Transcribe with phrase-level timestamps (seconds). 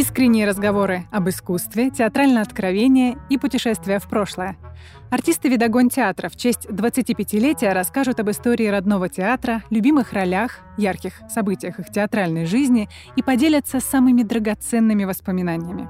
[0.00, 4.56] Искренние разговоры об искусстве, театральное откровение и путешествия в прошлое.
[5.10, 11.80] Артисты «Видогон театра» в честь 25-летия расскажут об истории родного театра, любимых ролях, ярких событиях
[11.80, 15.86] их театральной жизни и поделятся самыми драгоценными воспоминаниями.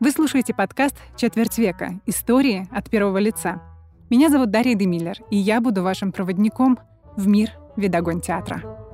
[0.00, 2.00] Вы слушаете подкаст «Четверть века.
[2.06, 3.62] Истории от первого лица».
[4.10, 6.76] Меня зовут Дарья Демиллер, и я буду вашим проводником
[7.14, 8.87] в мир «Видогон театра».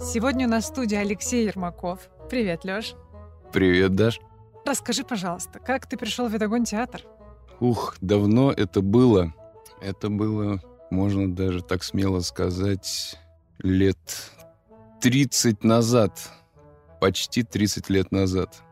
[0.00, 2.08] Сегодня у нас в студии Алексей Ермаков.
[2.30, 2.94] Привет, Лёш.
[3.52, 4.20] Привет, Даш.
[4.64, 7.02] Расскажи, пожалуйста, как ты пришел в Видогон театр?
[7.58, 9.34] Ух, давно это было.
[9.80, 13.18] Это было, можно даже так смело сказать,
[13.58, 13.98] лет
[15.00, 16.30] 30 назад.
[17.00, 18.62] Почти 30 лет назад.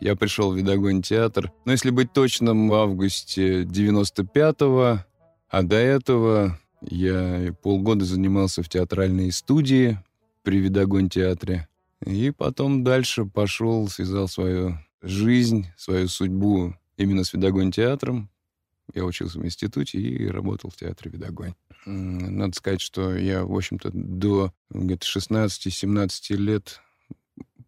[0.00, 1.52] Я пришел в Видогон театр.
[1.66, 5.04] Но если быть точным, в августе 95-го.
[5.50, 9.98] А до этого я полгода занимался в театральной студии
[10.42, 11.68] при Видогон театре.
[12.04, 18.30] И потом дальше пошел, связал свою жизнь, свою судьбу именно с Видогон театром.
[18.94, 21.54] Я учился в институте и работал в театре Видогонь.
[21.86, 26.80] Надо сказать, что я, в общем-то, до где-то 16-17 лет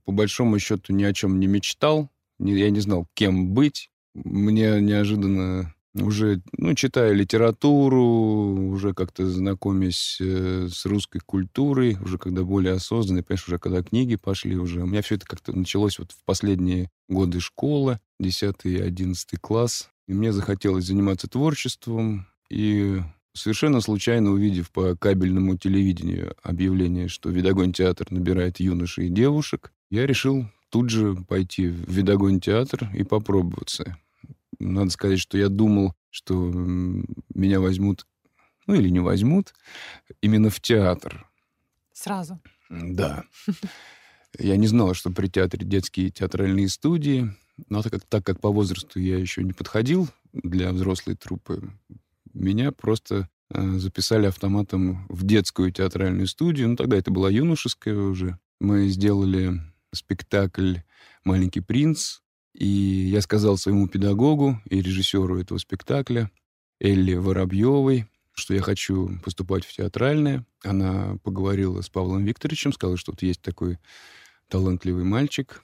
[0.05, 2.11] по большому счету ни о чем не мечтал.
[2.39, 3.91] Я не знал, кем быть.
[4.15, 12.45] Мне неожиданно уже, ну, читая литературу, уже как-то знакомясь э, с русской культурой, уже когда
[12.45, 14.83] более осознанно, понимаешь, уже когда книги пошли уже.
[14.83, 19.91] У меня все это как-то началось вот в последние годы школы, 10 и 11 класс.
[20.09, 22.27] И мне захотелось заниматься творчеством.
[22.49, 23.01] И
[23.35, 30.07] совершенно случайно увидев по кабельному телевидению объявление, что Видогон театр набирает юношей и девушек, я
[30.07, 33.99] решил тут же пойти в Видогон театр и попробоваться.
[34.63, 36.35] Надо сказать, что я думал, что
[37.35, 38.07] меня возьмут,
[38.67, 39.55] ну или не возьмут,
[40.21, 41.27] именно в театр.
[41.93, 42.41] Сразу?
[42.71, 43.25] Да.
[44.39, 47.35] Я не знал, что при театре детские театральные студии.
[47.69, 51.71] Но так как, так как по возрасту я еще не подходил для взрослой труппы,
[52.33, 56.71] меня просто э, записали автоматом в детскую театральную студию.
[56.71, 58.39] Ну, тогда это была юношеская уже.
[58.59, 59.61] Мы сделали
[59.93, 60.79] спектакль
[61.25, 62.22] «Маленький принц»,
[62.55, 66.31] и я сказал своему педагогу и режиссеру этого спектакля,
[66.81, 70.45] Элли Воробьевой, что я хочу поступать в театральное.
[70.63, 73.79] Она поговорила с Павлом Викторовичем, сказала, что вот есть такой
[74.49, 75.63] талантливый мальчик.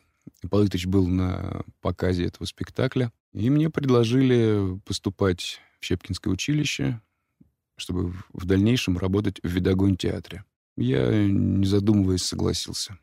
[0.49, 3.13] Павел Викторович был на показе этого спектакля.
[3.33, 7.01] И мне предложили поступать в Щепкинское училище,
[7.77, 10.45] чтобы в дальнейшем работать в Видогон театре.
[10.77, 12.99] Я, не задумываясь, согласился.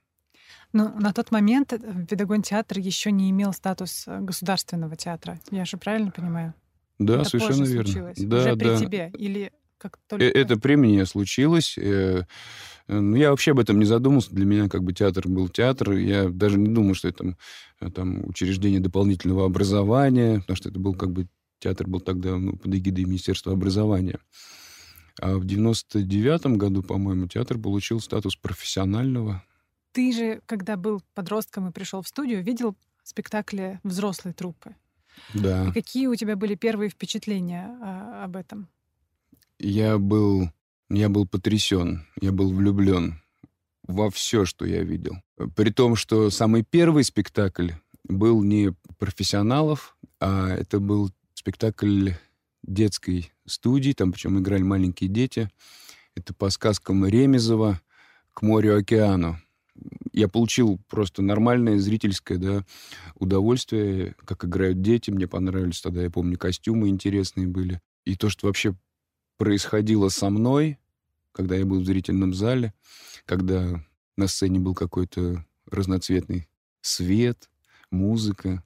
[0.76, 1.80] Ну, на тот момент э,
[2.12, 5.40] Видогон театр еще не имел статус э, государственного театра.
[5.50, 6.54] Я же правильно понимаю?
[7.00, 7.86] Да, это совершенно верно.
[7.86, 8.18] Случилось.
[8.18, 8.78] Да, Уже да.
[8.78, 10.26] при тебе или как только...
[10.26, 11.80] Это при мне случилось.
[12.88, 14.36] Ну, я вообще об этом не задумался.
[14.36, 15.94] Для меня как бы театр был театр.
[15.94, 17.38] Я даже не думал, что это
[17.94, 22.76] там учреждение дополнительного образования, потому что это был как бы театр был тогда ну, под
[22.76, 24.20] эгидой Министерства образования.
[25.22, 29.42] А в 99 году, по-моему, театр получил статус профессионального
[29.96, 34.76] ты же, когда был подростком и пришел в студию, видел спектакли взрослой труппы.
[35.34, 35.70] Да.
[35.70, 38.68] И какие у тебя были первые впечатления а, об этом?
[39.58, 40.50] Я был,
[40.90, 43.22] я был потрясен, я был влюблен
[43.88, 45.16] во все, что я видел.
[45.56, 47.72] При том, что самый первый спектакль
[48.04, 52.12] был не профессионалов, а это был спектакль
[52.64, 55.50] детской студии, там причем играли маленькие дети.
[56.16, 57.80] Это по сказкам Ремезова
[58.34, 59.40] «К морю-океану»
[60.16, 62.66] я получил просто нормальное зрительское да,
[63.16, 65.12] удовольствие, как играют дети.
[65.12, 67.82] Мне понравились тогда, я помню, костюмы интересные были.
[68.06, 68.76] И то, что вообще
[69.38, 70.80] происходило со мной,
[71.34, 72.74] когда я был в зрительном зале,
[73.26, 73.84] когда
[74.16, 76.48] на сцене был какой-то разноцветный
[76.80, 77.50] свет,
[77.92, 78.64] музыка.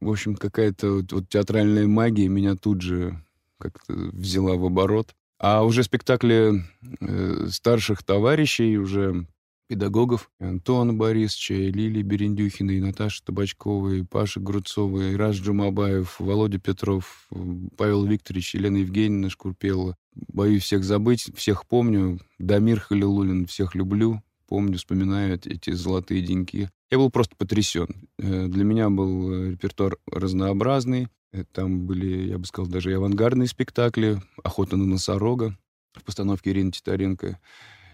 [0.00, 3.20] В общем, какая-то вот, театральная магия меня тут же
[3.58, 5.16] как-то взяла в оборот.
[5.38, 6.64] А уже спектакли
[7.00, 9.26] э, старших товарищей, уже
[9.66, 17.28] педагогов Антона Борисовича, Лилии Берендюхиной, Наташи Табачковой, Паши Грудцовой, Раз Джумабаев, Володя Петров,
[17.76, 19.96] Павел Викторович, Елена Евгеньевна Шкурпелова.
[20.14, 22.20] Боюсь всех забыть, всех помню.
[22.38, 26.70] Дамир Халилулин, всех люблю, помню, вспоминаю эти золотые деньки.
[26.90, 28.08] Я был просто потрясен.
[28.18, 31.08] Э, для меня был э, репертуар разнообразный.
[31.32, 34.22] Э, там были, я бы сказал, даже и авангардные спектакли.
[34.44, 35.58] «Охота на носорога»
[35.94, 37.40] в постановке Ирины Титаренко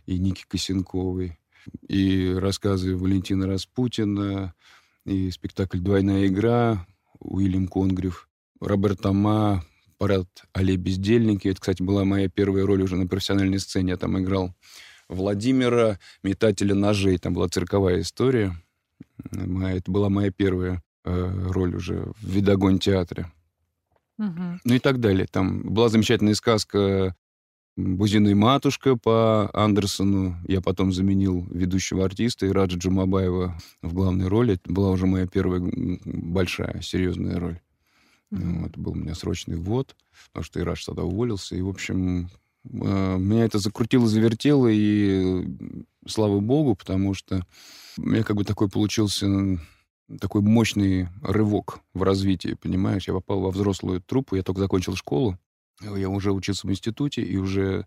[0.06, 1.38] и Ники Косенковой
[1.88, 4.54] и рассказы Валентина Распутина,
[5.04, 6.86] и спектакль «Двойная игра»,
[7.18, 8.28] Уильям Конгрев,
[8.60, 9.64] Роберт Тома,
[9.98, 11.48] парад «Алле бездельники».
[11.48, 13.90] Это, кстати, была моя первая роль уже на профессиональной сцене.
[13.90, 14.54] Я там играл
[15.08, 17.18] Владимира, метателя ножей.
[17.18, 18.52] Там была цирковая история.
[19.30, 23.30] Это была моя первая э, роль уже в видогон театре.
[24.18, 24.60] Угу.
[24.64, 25.26] Ну и так далее.
[25.30, 27.14] Там была замечательная сказка
[27.76, 30.36] «Бузина матушка» по Андерсону.
[30.46, 34.54] Я потом заменил ведущего артиста Ираджа Джумабаева в главной роли.
[34.54, 35.62] Это была уже моя первая
[36.04, 37.60] большая, серьезная роль.
[38.30, 38.66] Mm-hmm.
[38.66, 39.96] Это был у меня срочный ввод,
[40.28, 41.56] потому что Ирадж тогда уволился.
[41.56, 42.28] И, в общем,
[42.64, 45.46] а, меня это закрутило, завертело, и
[46.06, 47.46] слава богу, потому что
[47.98, 49.58] у меня как бы такой получился
[50.20, 53.08] такой мощный рывок в развитии, понимаешь?
[53.08, 55.38] Я попал во взрослую труппу, я только закончил школу,
[55.96, 57.86] я уже учился в институте и уже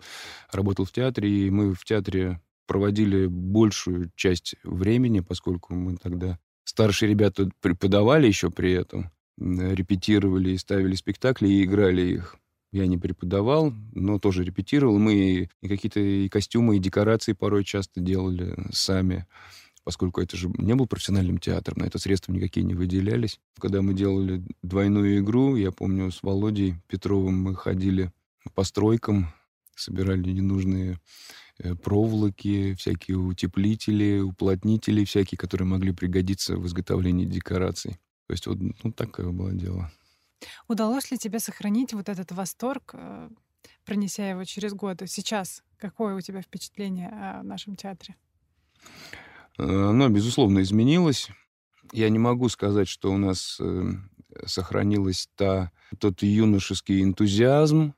[0.52, 7.10] работал в театре, и мы в театре проводили большую часть времени, поскольку мы тогда старшие
[7.10, 12.38] ребята преподавали еще при этом, репетировали и ставили спектакли и играли их.
[12.72, 14.98] Я не преподавал, но тоже репетировал.
[15.00, 19.28] Мы и какие-то и костюмы, и декорации порой часто делали сами,
[19.86, 23.40] поскольку это же не был профессиональным театром, на это средства никакие не выделялись.
[23.60, 28.12] Когда мы делали двойную игру, я помню, с Володей Петровым мы ходили
[28.56, 29.32] по стройкам,
[29.76, 31.00] собирали ненужные
[31.60, 38.00] э, проволоки, всякие утеплители, уплотнители всякие, которые могли пригодиться в изготовлении декораций.
[38.28, 39.92] То есть вот ну, такое было дело.
[40.68, 43.30] Удалось ли тебе сохранить вот этот восторг, э,
[43.86, 45.06] пронеся его через годы?
[45.06, 48.16] Сейчас какое у тебя впечатление о нашем театре?
[49.58, 51.30] Оно, безусловно, изменилось.
[51.94, 53.94] Я не могу сказать, что у нас э,
[54.46, 57.94] сохранилась та, тот юношеский энтузиазм,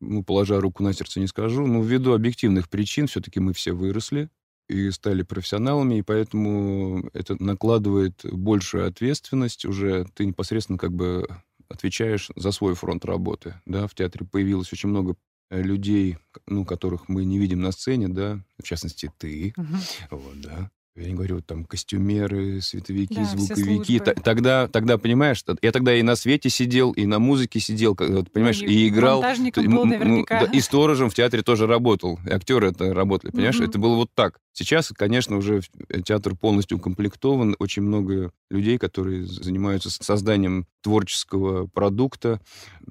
[0.00, 4.28] ну, положа руку на сердце, не скажу, но ввиду объективных причин все-таки мы все выросли
[4.68, 10.06] и стали профессионалами, и поэтому это накладывает большую ответственность уже.
[10.14, 11.26] Ты непосредственно как бы
[11.68, 13.54] отвечаешь за свой фронт работы.
[13.64, 13.86] Да?
[13.86, 15.16] В театре появилось очень много
[15.50, 19.76] э, людей, ну, которых мы не видим на сцене, да, в частности, ты, угу.
[20.10, 23.98] вот, да, я не говорю, там, костюмеры, световики, да, звуковики.
[23.98, 28.66] Тогда, тогда, понимаешь, я тогда и на свете сидел, и на музыке сидел, понимаешь, и,
[28.66, 29.22] и играл.
[29.22, 30.44] был наверняка.
[30.44, 32.18] И сторожем в театре тоже работал.
[32.26, 33.56] И актеры это работали, понимаешь?
[33.56, 33.64] Угу.
[33.64, 34.38] Это было вот так.
[34.52, 35.62] Сейчас, конечно, уже
[36.04, 37.56] театр полностью укомплектован.
[37.58, 42.38] Очень много людей, которые занимаются созданием творческого продукта,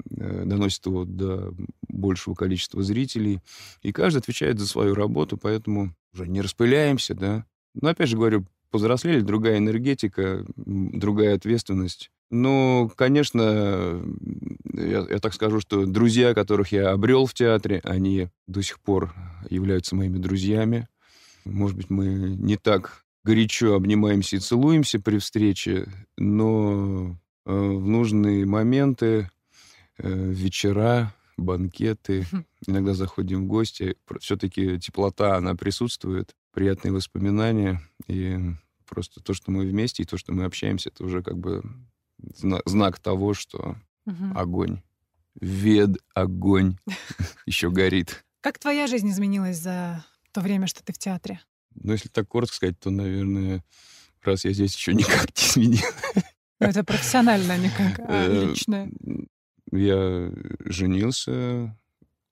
[0.09, 1.53] э, доносят его до
[1.87, 3.41] большего количества зрителей.
[3.83, 8.45] И каждый отвечает за свою работу, поэтому уже не распыляемся, да, но, опять же говорю,
[8.69, 12.11] повзрослели, другая энергетика, другая ответственность.
[12.29, 14.01] Ну, конечно,
[14.73, 19.13] я, я так скажу, что друзья, которых я обрел в театре, они до сих пор
[19.49, 20.87] являются моими друзьями.
[21.43, 28.45] Может быть, мы не так горячо обнимаемся и целуемся при встрече, но э, в нужные
[28.45, 29.29] моменты,
[29.97, 32.25] э, вечера, банкеты,
[32.65, 37.81] иногда заходим в гости, все-таки теплота, она присутствует приятные воспоминания.
[38.07, 38.37] И
[38.85, 41.63] просто то, что мы вместе, и то, что мы общаемся, это уже как бы
[42.35, 44.25] знак, знак того, что угу.
[44.35, 44.81] огонь.
[45.39, 46.77] Вед огонь
[47.45, 48.25] еще горит.
[48.41, 51.41] Как твоя жизнь изменилась за то время, что ты в театре?
[51.75, 53.63] Ну, если так коротко сказать, то, наверное,
[54.21, 55.89] раз я здесь еще никак не изменил.
[56.59, 58.91] Ну, это профессионально, а не как а э, личное.
[59.71, 60.31] Я
[60.65, 61.77] женился,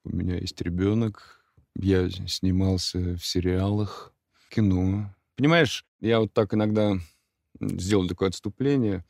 [0.04, 1.39] у меня есть ребенок,
[1.76, 4.14] я снимался в сериалах,
[4.50, 5.16] кино.
[5.36, 6.98] Понимаешь, я вот так иногда
[7.60, 9.06] сделал такое отступление.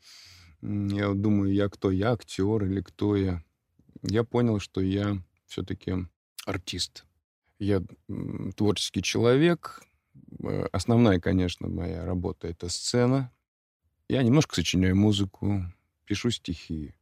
[0.62, 1.90] Я вот думаю, я кто?
[1.90, 3.42] Я актер или кто я?
[4.02, 5.94] Я понял, что я все-таки
[6.46, 7.04] артист.
[7.58, 7.82] Я
[8.56, 9.82] творческий человек.
[10.42, 13.32] Э, основная, конечно, моя работа— это сцена.
[14.08, 15.64] Я немножко сочиняю музыку,
[16.04, 16.94] пишу стихи.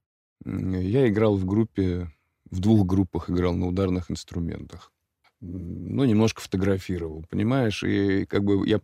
[0.44, 2.12] Я играл в группе,
[2.50, 4.92] в двух группах играл на ударных инструментах
[5.40, 7.82] ну, немножко фотографировал, понимаешь?
[7.84, 8.80] И как бы я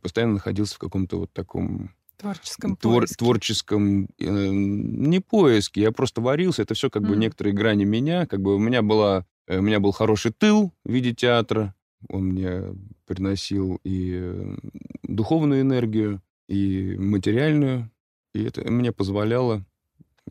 [0.00, 1.90] постоянно находился в каком-то вот таком...
[2.16, 3.16] Творческом твор, поиске.
[3.16, 4.08] Творческом...
[4.18, 6.62] Э, не поиске, я просто варился.
[6.62, 7.08] Это все как mm.
[7.08, 8.26] бы некоторые грани меня.
[8.26, 9.26] Как бы у меня была...
[9.46, 11.74] Э, у меня был хороший тыл в виде театра.
[12.08, 12.62] Он мне
[13.06, 14.56] приносил и
[15.02, 17.90] духовную энергию, и материальную.
[18.32, 19.64] И это мне позволяло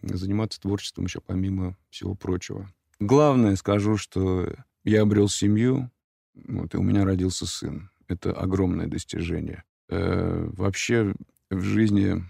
[0.01, 2.71] заниматься творчеством еще помимо всего прочего.
[2.99, 4.53] Главное скажу, что
[4.83, 5.89] я обрел семью,
[6.35, 7.89] вот, и у меня родился сын.
[8.07, 9.63] Это огромное достижение.
[9.89, 11.13] Э, вообще
[11.49, 12.23] в жизни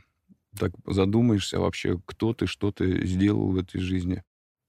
[0.58, 4.24] так задумаешься, вообще кто ты, что ты сделал в этой жизни.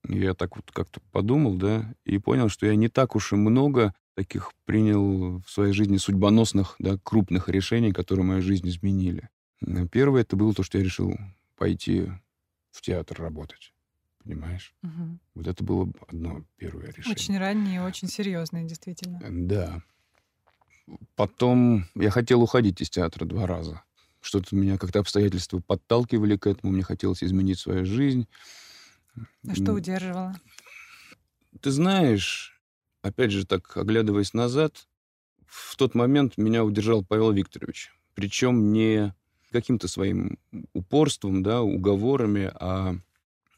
[0.08, 3.94] Я так вот как-то подумал, да, и понял, что я не так уж и много
[4.14, 9.28] таких принял в своей жизни судьбоносных, да, крупных решений, которые мою жизнь изменили.
[9.90, 11.16] Первое это было то, что я решил
[11.56, 12.08] пойти
[12.70, 13.73] в театр работать.
[14.24, 14.74] Понимаешь?
[14.82, 15.20] Мгм.
[15.34, 17.14] Вот это было одно первое решение.
[17.14, 19.20] Очень ранние, очень серьезные, действительно.
[19.22, 19.82] Да.
[21.14, 23.82] Потом я хотел уходить из театра два раза.
[24.20, 26.72] Что-то меня как-то обстоятельства подталкивали к этому.
[26.72, 28.26] Мне хотелось изменить свою жизнь.
[29.48, 30.34] А что удерживало?
[31.60, 32.60] Ты знаешь,
[33.02, 34.88] опять же, так оглядываясь назад,
[35.46, 37.92] в тот момент меня удержал Павел Викторович.
[38.14, 39.14] Причем не
[39.52, 40.38] каким-то своим
[40.72, 42.96] упорством, да, уговорами, а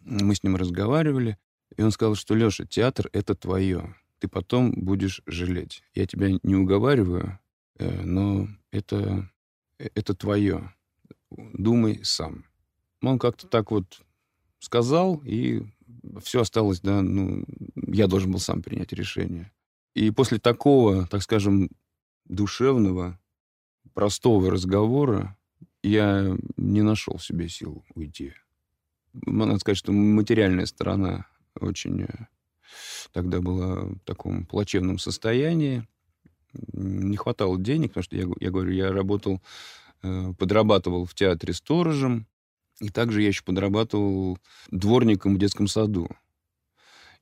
[0.06, 1.36] мы с ним разговаривали,
[1.76, 3.96] и он сказал, что, Леша, театр— это твое.
[4.18, 5.82] Ты потом будешь жалеть.
[5.94, 7.38] Я тебя не уговариваю,
[7.78, 9.30] э, но это,
[9.78, 10.74] э, это твое.
[11.30, 12.44] Думай сам.
[13.02, 14.00] Он как-то так вот
[14.58, 15.62] сказал, и
[16.22, 17.44] все осталось, да, ну,
[17.74, 19.52] я должен был сам принять решение.
[19.94, 21.68] И после такого, так скажем,
[22.24, 23.18] душевного,
[23.92, 25.36] простого разговора
[25.82, 28.32] я не нашел в себе сил уйти.
[29.24, 31.26] Надо сказать, что материальная сторона
[31.58, 32.26] очень э,
[33.12, 35.86] тогда была в таком плачевном состоянии.
[36.72, 39.40] Не хватало денег, потому что я, я говорю, я работал,
[40.02, 42.26] э, подрабатывал в театре сторожем,
[42.80, 44.38] и также я еще подрабатывал
[44.70, 46.08] дворником в детском саду.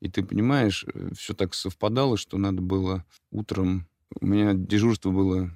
[0.01, 0.85] И ты понимаешь,
[1.17, 3.87] все так совпадало, что надо было утром...
[4.21, 5.51] У меня дежурство было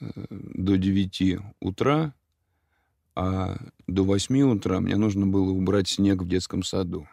[0.00, 2.14] э, до 9 утра,
[3.16, 3.56] а
[3.86, 7.08] до 8 утра мне нужно было убрать снег в детском саду.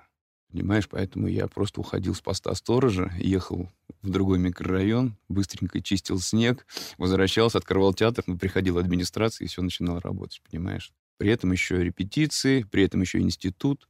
[0.51, 3.71] Понимаешь, поэтому я просто уходил с поста сторожа, ехал
[4.03, 6.67] в другой микрорайон, быстренько чистил снег,
[6.99, 10.91] возвращался, открывал театр, ну, приходила администрация, и все начинало работать, понимаешь?
[11.17, 13.87] При этом еще репетиции, при этом еще институт,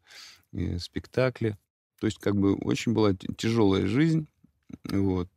[0.53, 1.57] э, спектакли.
[1.99, 4.27] То есть как бы очень была тяжелая жизнь,
[4.85, 5.29] вот.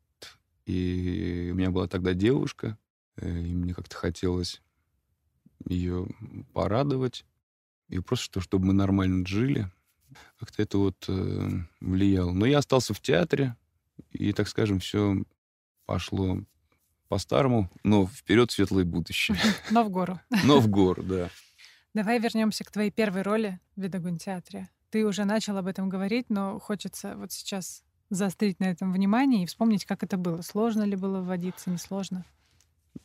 [0.66, 2.76] И у меня была тогда девушка,
[3.16, 4.60] э, и мне как-то хотелось
[5.64, 6.06] ее
[6.52, 7.24] порадовать,
[7.88, 9.70] и просто, что, чтобы мы нормально жили.
[10.38, 11.48] Как-то это вот э,
[11.80, 12.32] влияло.
[12.32, 13.56] Но я остался в театре,
[14.10, 15.22] и, так скажем, все
[15.84, 16.40] пошло
[17.08, 19.38] по-старому, но вперед светлое будущее.
[19.70, 20.20] Но в гору.
[20.44, 21.30] Но в гору, да.
[21.94, 24.68] Давай вернемся к твоей первой роли в Видогун-театре.
[24.90, 29.46] Ты уже начал об этом говорить, но хочется вот сейчас заострить на этом внимание и
[29.46, 30.42] вспомнить, как это было.
[30.42, 32.24] Сложно ли было вводиться, несложно?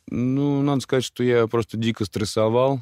[0.08, 2.80] Ну, надо сказать, что я просто дико стрессовал.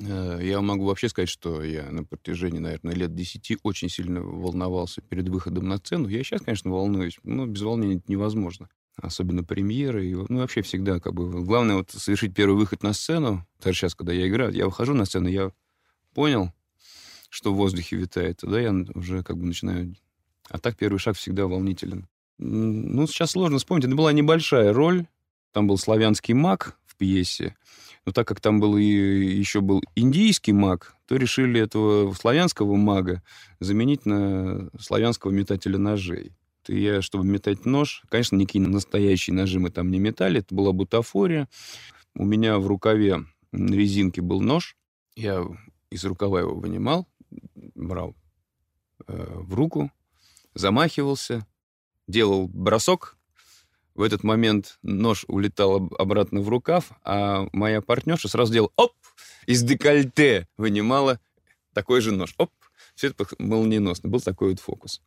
[0.00, 5.00] Э, Я могу вообще сказать, что я на протяжении, наверное, лет 10 очень сильно волновался
[5.02, 6.08] перед выходом на сцену.
[6.08, 8.68] Я сейчас, конечно, волнуюсь, но без волнения это невозможно.
[8.96, 10.06] Особенно премьеры.
[10.06, 11.44] И, ну, вообще всегда как бы...
[11.44, 13.46] Главное вот совершить первый выход на сцену.
[13.62, 15.52] Даже сейчас, когда я играю, я выхожу на сцену, я
[16.14, 16.52] понял,
[17.30, 18.38] что в воздухе витает.
[18.38, 19.94] Тогда я уже как бы начинаю...
[20.48, 22.08] А так первый шаг всегда волнителен.
[22.38, 23.84] Ну, сейчас сложно вспомнить.
[23.84, 25.06] Это была небольшая роль.
[25.52, 27.56] Там был славянский маг в пьесе.
[28.06, 33.22] Но так как там был и еще был индийский маг, то решили этого славянского мага
[33.58, 36.32] заменить на славянского метателя ножей.
[36.66, 40.72] И я, чтобы метать нож, конечно, никакие настоящие ножи мы там не метали, это была
[40.72, 41.48] бутафория.
[42.14, 44.76] У меня в рукаве на резинке был нож,
[45.16, 45.44] я
[45.90, 47.08] из рукава его вынимал,
[47.74, 48.14] брал
[49.06, 49.90] э, в руку,
[50.54, 51.46] замахивался,
[52.06, 53.18] делал бросок,
[54.00, 58.92] в этот момент нож улетал об- обратно в рукав, а моя партнерша сразу делала оп,
[59.44, 61.20] из декольте вынимала
[61.74, 62.34] такой же нож.
[62.38, 62.50] Оп,
[62.94, 64.08] все это молниеносно.
[64.08, 65.02] Был такой вот фокус.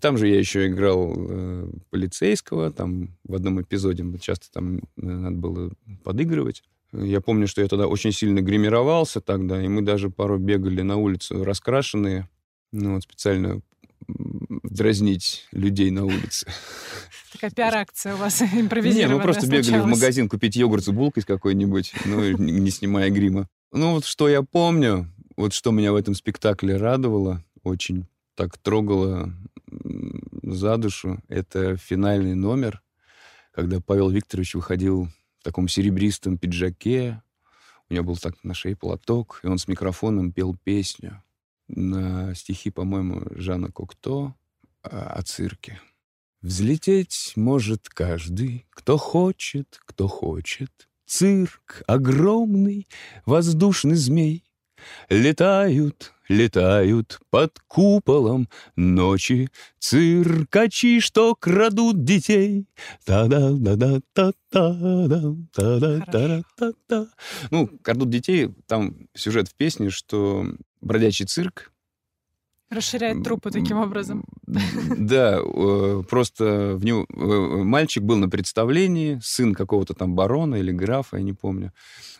[0.00, 5.36] Там же я еще играл э, полицейского, там в одном эпизоде часто там э, надо
[5.36, 5.72] было
[6.02, 6.62] подыгрывать.
[6.92, 10.96] Я помню, что я тогда очень сильно гримировался тогда, и мы даже порой бегали на
[10.96, 12.26] улицу раскрашенные,
[12.72, 13.60] ну, вот специально
[14.08, 16.46] дразнить людей на улице.
[17.32, 21.22] Такая пиар-акция у вас Не, импровизированная мы просто бегали в магазин купить йогурт с булкой
[21.24, 23.48] какой-нибудь, ну, не снимая грима.
[23.72, 29.32] Ну, вот что я помню, вот что меня в этом спектакле радовало, очень так трогало
[30.42, 32.82] за душу, это финальный номер,
[33.52, 35.08] когда Павел Викторович выходил
[35.40, 37.22] в таком серебристом пиджаке,
[37.90, 41.22] у него был так на шее платок, и он с микрофоном пел песню
[41.68, 44.34] на стихи, по-моему, Жана Кокто
[44.82, 45.80] а, о цирке.
[46.40, 50.88] Взлететь может каждый, кто хочет, кто хочет.
[51.06, 52.86] Цирк огромный,
[53.26, 54.44] воздушный змей.
[55.08, 59.48] Летают, летают под куполом ночи
[59.80, 62.66] циркачи, что крадут детей.
[63.04, 64.72] та да да да та та
[65.08, 67.06] да та да та та та
[67.50, 70.46] Ну, крадут детей, там сюжет в песне, что
[70.80, 71.72] бродячий цирк
[72.70, 74.24] Расширяет трупы таким образом.
[74.46, 75.40] да,
[76.08, 81.22] просто в него, э, мальчик был на представлении, сын какого-то там барона или графа, я
[81.22, 81.72] не помню.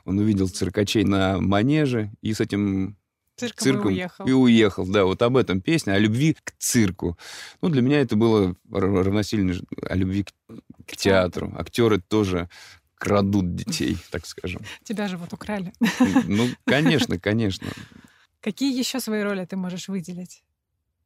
[0.07, 2.97] Он увидел циркачей на манеже и с этим
[3.37, 4.27] Цирком, цирком и уехал.
[4.27, 4.87] и уехал.
[4.87, 7.19] Да, вот об этом песня, о любви к цирку.
[7.61, 10.33] Ну, для меня это было равносильно о любви к,
[10.87, 11.55] к театру.
[11.57, 12.49] Актеры тоже
[12.97, 14.63] крадут детей, так скажем.
[14.83, 15.73] Тебя же вот украли.
[16.27, 17.69] Ну, конечно, конечно.
[18.41, 20.45] Какие еще свои роли ты можешь выделить?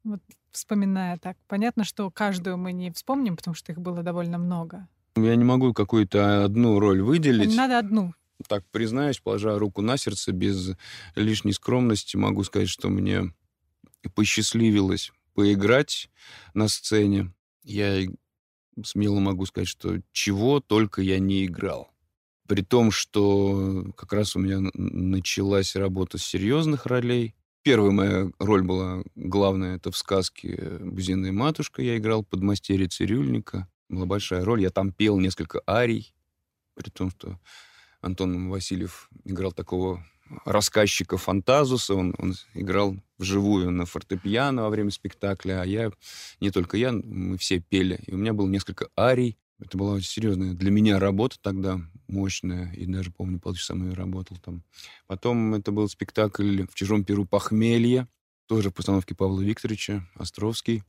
[0.03, 0.21] Вот
[0.51, 1.37] вспоминая так.
[1.47, 4.87] Понятно, что каждую мы не вспомним, потому что их было довольно много.
[5.15, 7.55] Я не могу какую-то одну роль выделить.
[7.55, 8.13] Надо одну.
[8.47, 10.71] Так, признаюсь, положа руку на сердце, без
[11.15, 13.33] лишней скромности, могу сказать, что мне
[14.15, 16.09] посчастливилось поиграть
[16.53, 17.31] на сцене.
[17.63, 18.01] Я
[18.83, 21.92] смело могу сказать, что чего только я не играл.
[22.47, 27.35] При том, что как раз у меня началась работа с серьезных ролей.
[27.61, 31.81] Первая моя роль была главная, это в сказке «Бузиная матушка».
[31.81, 33.69] Я играл подмастерье цирюльника.
[33.87, 34.61] Была большая роль.
[34.61, 36.13] Я там пел несколько арий.
[36.75, 37.39] При том, что
[38.01, 40.05] Антон Васильев играл такого
[40.45, 45.91] рассказчика Фантазуса, он, он играл вживую на фортепиано во время спектакля, а я,
[46.39, 47.99] не только я, мы все пели.
[48.07, 49.37] И у меня было несколько арий.
[49.65, 54.37] Это была очень серьезная для меня работа тогда, мощная, и даже, помню, полчаса я работал
[54.37, 54.63] там.
[55.07, 58.07] Потом это был спектакль «В чужом перу похмелье»,
[58.47, 60.83] тоже в постановке Павла Викторовича, Островский,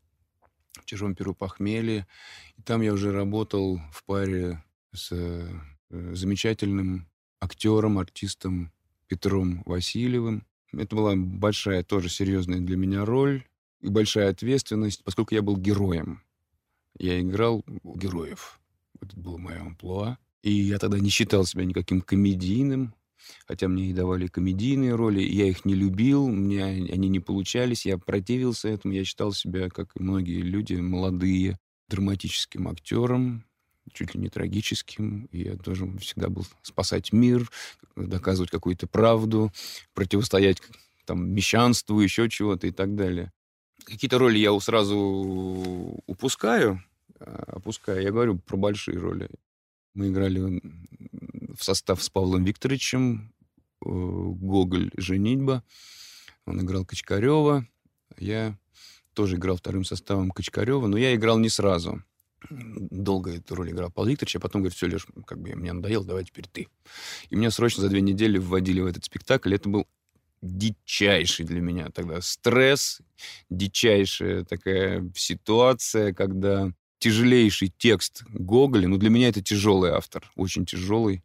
[0.72, 2.08] «В чужом перу похмелье».
[2.56, 4.62] И там я уже работал в паре
[4.92, 5.46] с э,
[5.90, 7.08] замечательным
[7.40, 8.72] актером, артистом
[9.06, 10.44] Петром Васильевым.
[10.72, 13.44] Это была большая, тоже серьезная для меня роль
[13.80, 16.22] и большая ответственность, поскольку я был героем.
[16.98, 18.58] Я играл героев.
[19.04, 20.18] Это было мое амплуа.
[20.42, 22.94] И я тогда не считал себя никаким комедийным,
[23.46, 27.96] хотя мне и давали комедийные роли, я их не любил, мне они не получались, я
[27.96, 31.58] противился этому, я считал себя, как и многие люди, молодые,
[31.88, 33.44] драматическим актером,
[33.92, 35.26] чуть ли не трагическим.
[35.32, 37.50] И я должен всегда был спасать мир,
[37.96, 39.52] доказывать какую-то правду,
[39.94, 40.60] противостоять
[41.06, 43.32] там мещанству, еще чего-то и так далее.
[43.84, 46.82] Какие-то роли я сразу упускаю,
[47.20, 48.02] а, опускаю.
[48.02, 49.28] Я говорю про большие роли.
[49.94, 50.60] Мы играли
[51.56, 53.32] в состав с Павлом Викторовичем,
[53.84, 55.62] э, Гоголь «Женитьба».
[56.46, 57.66] Он играл Качкарева.
[58.18, 58.58] Я
[59.14, 62.02] тоже играл вторым составом Качкарева, но я играл не сразу
[62.50, 66.04] долго эту роль играл Павел Викторович, а потом говорит, все, Леш, как бы мне надоело,
[66.04, 66.68] давай теперь ты.
[67.30, 69.54] И меня срочно за две недели вводили в этот спектакль.
[69.54, 69.86] Это был
[70.42, 73.00] дичайший для меня тогда стресс,
[73.48, 81.22] дичайшая такая ситуация, когда тяжелейший текст Гоголя, ну, для меня это тяжелый автор, очень тяжелый,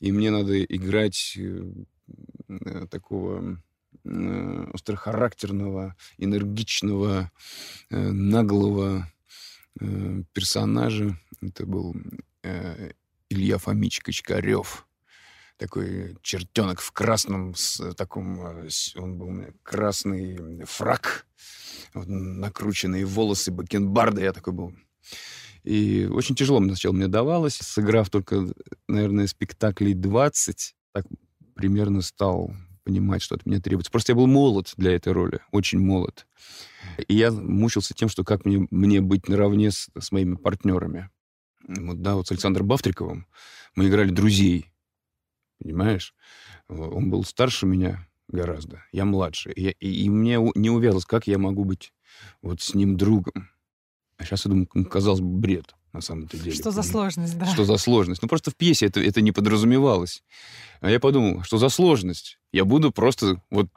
[0.00, 1.64] и мне надо играть э,
[2.48, 3.62] э, такого
[4.04, 7.30] э, острохарактерного, энергичного,
[7.90, 9.10] наглого
[10.32, 11.18] персонажа.
[11.40, 11.96] Это был
[13.28, 14.86] Илья Фомич Качкарев.
[15.56, 19.30] Такой чертенок в красном, с таком, э, он был
[19.62, 21.26] красный фрак,
[21.92, 24.74] вот накрученные волосы, бакенбарды, я такой был.
[25.62, 27.54] И очень тяжело мне сначала мне давалось.
[27.54, 28.46] Сыграв только,
[28.86, 31.06] наверное, спектаклей 20, так
[31.54, 32.52] примерно стал
[32.84, 33.90] понимать, что от меня требуется.
[33.90, 36.26] Просто я был молод для этой роли, очень молод.
[37.08, 41.10] И я мучился тем, что как мне, мне быть наравне с, с моими партнерами.
[41.66, 43.26] Вот, да, вот с Александром Бавтриковым
[43.74, 44.70] мы играли друзей,
[45.64, 46.14] понимаешь?
[46.68, 49.50] Он был старше меня гораздо, я младше.
[49.52, 51.92] И, и- и мне не увязалось, как я могу быть
[52.42, 53.48] вот с ним другом.
[54.18, 56.52] А сейчас я думаю, ну, казалось бы, бред на самом-то деле.
[56.54, 57.46] Что за сложность, да.
[57.46, 58.22] Что за сложность?
[58.22, 60.22] Ну, просто в пьесе это, это не подразумевалось.
[60.80, 62.38] А я подумал, что за сложность?
[62.52, 63.68] Я буду просто вот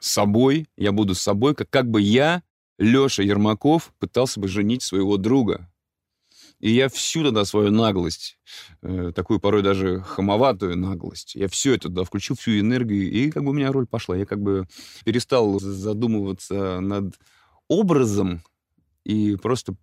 [0.00, 2.42] собой, я буду с собой, как, как бы я,
[2.78, 5.70] Леша Ермаков, пытался бы женить своего друга.
[6.58, 8.38] И я всю тогда свою наглость,
[8.82, 13.44] э, такую порой даже хамоватую наглость, я все это туда включил, всю энергию, и как
[13.44, 14.16] бы у меня роль пошла.
[14.16, 14.66] Я как бы
[15.04, 17.14] перестал задумываться над
[17.68, 18.42] образом
[19.04, 19.74] и просто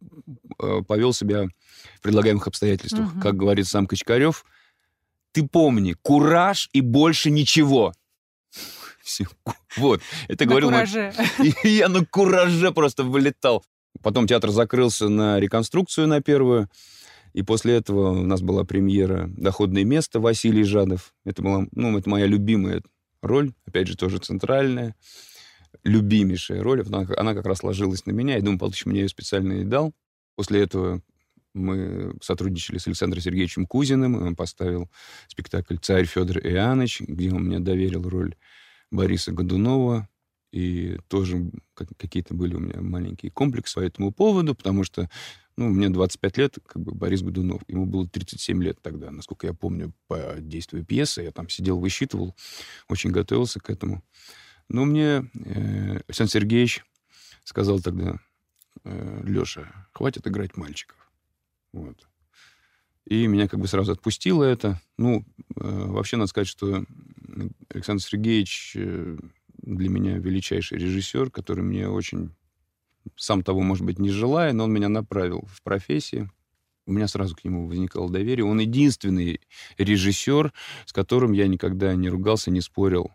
[0.59, 1.47] э, повел себя
[1.95, 3.13] в предлагаемых обстоятельствах.
[3.13, 3.21] Мгм.
[3.21, 4.43] Как говорит сам Качкарев,
[5.31, 7.93] ты помни, кураж и больше ничего.
[9.03, 9.25] Всё.
[9.77, 11.13] Вот, это На говорил мой кураже.
[11.63, 13.63] и я на кураже просто вылетал.
[14.01, 16.69] Потом театр закрылся на реконструкцию на первую.
[17.33, 21.13] И после этого у нас была премьера «Доходное место» Василий Жадов.
[21.25, 22.83] Это была, ну, это моя любимая
[23.21, 24.95] роль, опять же, тоже центральная,
[25.83, 26.83] любимейшая роль.
[26.85, 28.35] Она, она как раз ложилась на меня.
[28.35, 29.93] Я думаю, Павлович мне ее специально и дал.
[30.35, 31.01] После этого
[31.53, 34.15] мы сотрудничали с Александром Сергеевичем Кузиным.
[34.15, 34.89] Он поставил
[35.27, 38.35] спектакль «Царь Федор Иоаннович», где он мне доверил роль
[38.91, 40.07] Бориса Годунова.
[40.53, 45.09] И тоже как- какие-то были у меня маленькие комплексы по этому поводу, потому что
[45.57, 49.53] ну, мне 25 лет, как бы Борис Годунов, ему было 37 лет тогда, насколько я
[49.53, 51.23] помню, по действию пьесы.
[51.23, 52.35] Я там сидел, высчитывал,
[52.87, 54.03] очень готовился к этому.
[54.69, 56.83] Ну, мне э, Александр Сергеевич
[57.43, 58.19] сказал тогда,
[58.83, 60.97] э, Леша, хватит играть мальчиков.
[61.71, 62.07] Вот.
[63.05, 64.79] И меня как бы сразу отпустило это.
[64.97, 66.85] Ну, э, вообще надо сказать, что
[67.69, 69.17] Александр Сергеевич э,
[69.63, 72.31] для меня величайший режиссер, который мне очень,
[73.15, 76.29] сам того, может быть, не желая, но он меня направил в профессии.
[76.85, 78.45] У меня сразу к нему возникало доверие.
[78.45, 79.39] Он единственный
[79.77, 80.51] режиссер,
[80.85, 83.11] с которым я никогда не ругался, не спорил.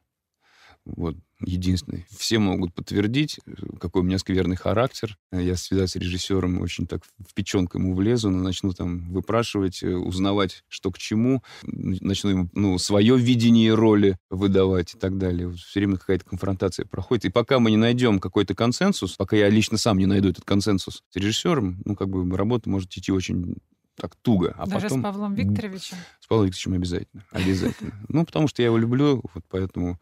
[0.96, 2.06] Вот единственный.
[2.10, 3.38] Все могут подтвердить,
[3.80, 5.16] какой у меня скверный характер.
[5.30, 9.94] Я связался с режиссером, очень так в печенку ему влезу, но начну там выпрашивать, э,
[9.94, 15.52] узнавать, что к чему, начну ему ну, свое видение роли выдавать и так далее.
[15.52, 17.26] Все время какая-то конфронтация проходит.
[17.26, 21.04] И пока мы не найдем какой-то консенсус, пока я лично сам не найду этот консенсус
[21.10, 23.56] с режиссером, ну, как бы работа может идти очень
[23.98, 24.54] так туго.
[24.56, 25.00] А Даже потом...
[25.00, 25.96] с Павлом Викторовичем?
[26.20, 27.24] С Павлом Викторовичем обязательно.
[27.30, 27.92] Обязательно.
[28.08, 30.00] Ну, потому что я его люблю, вот поэтому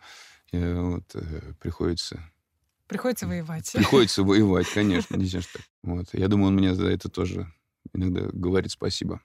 [0.74, 2.20] вот, э, приходится...
[2.86, 3.72] Приходится воевать.
[3.72, 5.62] Приходится воевать, конечно, нельзя так.
[5.82, 6.06] Вот.
[6.12, 7.52] Я думаю, он мне за это тоже
[7.92, 9.20] иногда говорит спасибо.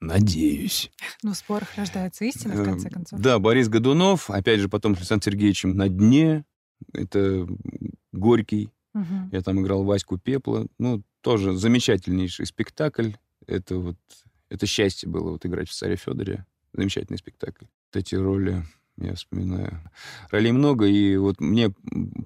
[0.00, 0.90] Надеюсь.
[1.22, 3.20] Ну, в спорах рождается истина, в конце эм, концов.
[3.20, 6.44] Да, Борис Годунов, опять же, потом с Александром Сергеевичем на дне.
[6.94, 7.46] Это
[8.12, 8.70] Горький.
[8.94, 9.30] Угу.
[9.32, 10.66] Я там играл Ваську Пепла.
[10.78, 13.10] Ну, тоже замечательнейший спектакль.
[13.46, 13.96] Это вот...
[14.48, 16.46] Это счастье было вот играть в «Царе Федоре».
[16.72, 17.66] Замечательный спектакль.
[17.66, 18.64] Вот эти роли
[19.00, 19.80] я вспоминаю.
[20.30, 21.72] Ролей много, и вот мне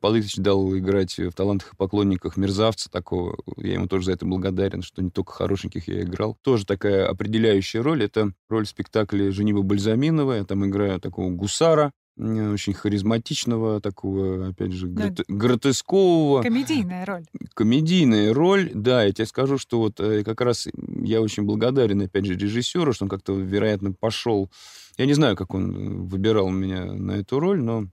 [0.00, 3.36] Полытыч дал играть в «Талантах и поклонниках» мерзавца такого.
[3.56, 6.36] Я ему тоже за это благодарен, что не только хорошеньких я играл.
[6.42, 8.02] Тоже такая определяющая роль.
[8.02, 10.34] Это роль в спектакле «Женива Бальзаминова».
[10.34, 15.12] Я там играю такого гусара, очень харизматичного, такого, опять же, да.
[15.26, 16.42] гротескового.
[16.42, 17.24] Комедийная роль.
[17.54, 19.02] Комедийная роль, да.
[19.02, 20.68] Я тебе скажу, что вот э, как раз
[21.02, 24.50] я очень благодарен, опять же, режиссеру, что он как-то, вероятно, пошел...
[24.96, 27.86] Я не знаю, как он э, выбирал меня на эту роль, но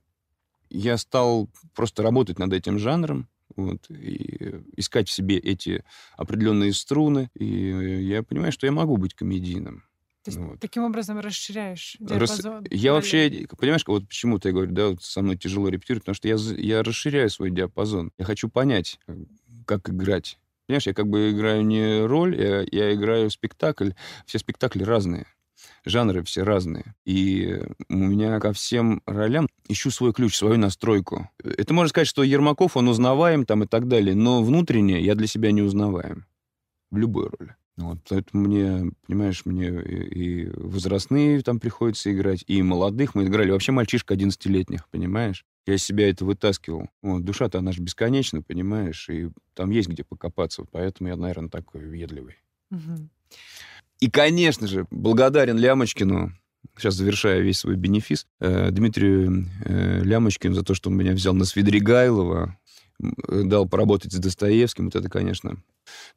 [0.70, 5.84] я стал просто работать над этим жанром, вот, и искать в себе эти
[6.16, 7.30] определенные струны.
[7.34, 9.84] И я понимаю, что я могу быть комедийным.
[10.24, 10.60] То есть вот.
[10.60, 12.60] таким образом расширяешь диапазон?
[12.60, 12.66] Рас...
[12.70, 16.28] Я вообще, понимаешь, вот почему-то я говорю, да, вот со мной тяжело репетировать, потому что
[16.28, 18.12] я, я расширяю свой диапазон.
[18.18, 19.00] Я хочу понять,
[19.66, 20.38] как играть.
[20.66, 23.90] Понимаешь, я как бы играю не роль, я, я играю спектакль.
[24.24, 25.26] Все спектакли разные.
[25.84, 26.94] Жанры все разные.
[27.04, 31.28] И у меня ко всем ролям ищу свой ключ, свою настройку.
[31.42, 35.26] Это можно сказать, что Ермаков, он узнаваем там и так далее, но внутренне я для
[35.26, 36.26] себя не узнаваем.
[36.90, 37.56] В любой роли.
[37.76, 43.14] Вот, поэтому мне, понимаешь, мне и, возрастные там приходится играть, и молодых.
[43.14, 45.46] Мы играли вообще мальчишка 11-летних, понимаешь?
[45.66, 46.90] Я себя это вытаскивал.
[47.02, 49.08] Вот, душа-то она же бесконечна, понимаешь?
[49.08, 50.64] И там есть где покопаться.
[50.70, 52.36] Поэтому я, наверное, такой ведливый.
[52.70, 53.08] Угу.
[54.02, 56.32] И, конечно же, благодарен Лямочкину,
[56.76, 61.34] сейчас завершая весь свой бенефис, э, Дмитрию э, Лямочкину за то, что он меня взял
[61.34, 62.58] на Свидригайлова,
[63.00, 64.86] э, дал поработать с Достоевским.
[64.86, 65.62] Вот это, конечно,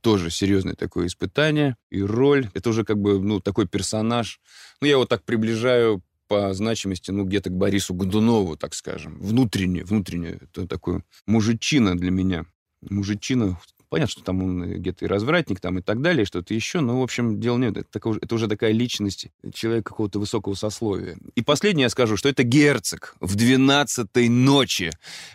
[0.02, 2.50] тоже серьезное такое испытание и роль.
[2.56, 4.40] Это уже как бы, ну, такой персонаж.
[4.82, 9.20] Ну, я его так приближаю по значимости, ну, где-то к Борису Годунову, так скажем.
[9.20, 10.40] Внутренне, внутренне.
[10.42, 12.48] Это такой мужичина для меня.
[12.82, 17.00] Мужичина Понятно, что там он где-то и развратник там и так далее, что-то еще, но,
[17.00, 17.78] в общем, дело нет.
[17.78, 21.18] Это, это уже такая личность, человек какого-то высокого сословия.
[21.36, 24.92] И последнее я скажу, что это герцог в двенадцатой ночи,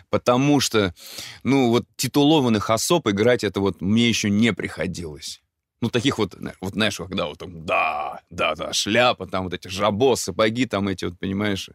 [0.09, 0.93] потому что,
[1.43, 5.41] ну, вот титулованных особ играть это вот мне еще не приходилось.
[5.81, 9.67] Ну, таких вот, вот знаешь, когда вот там, да, да, да, шляпа, там вот эти
[9.67, 11.71] жабо, сапоги, там эти вот, понимаешь,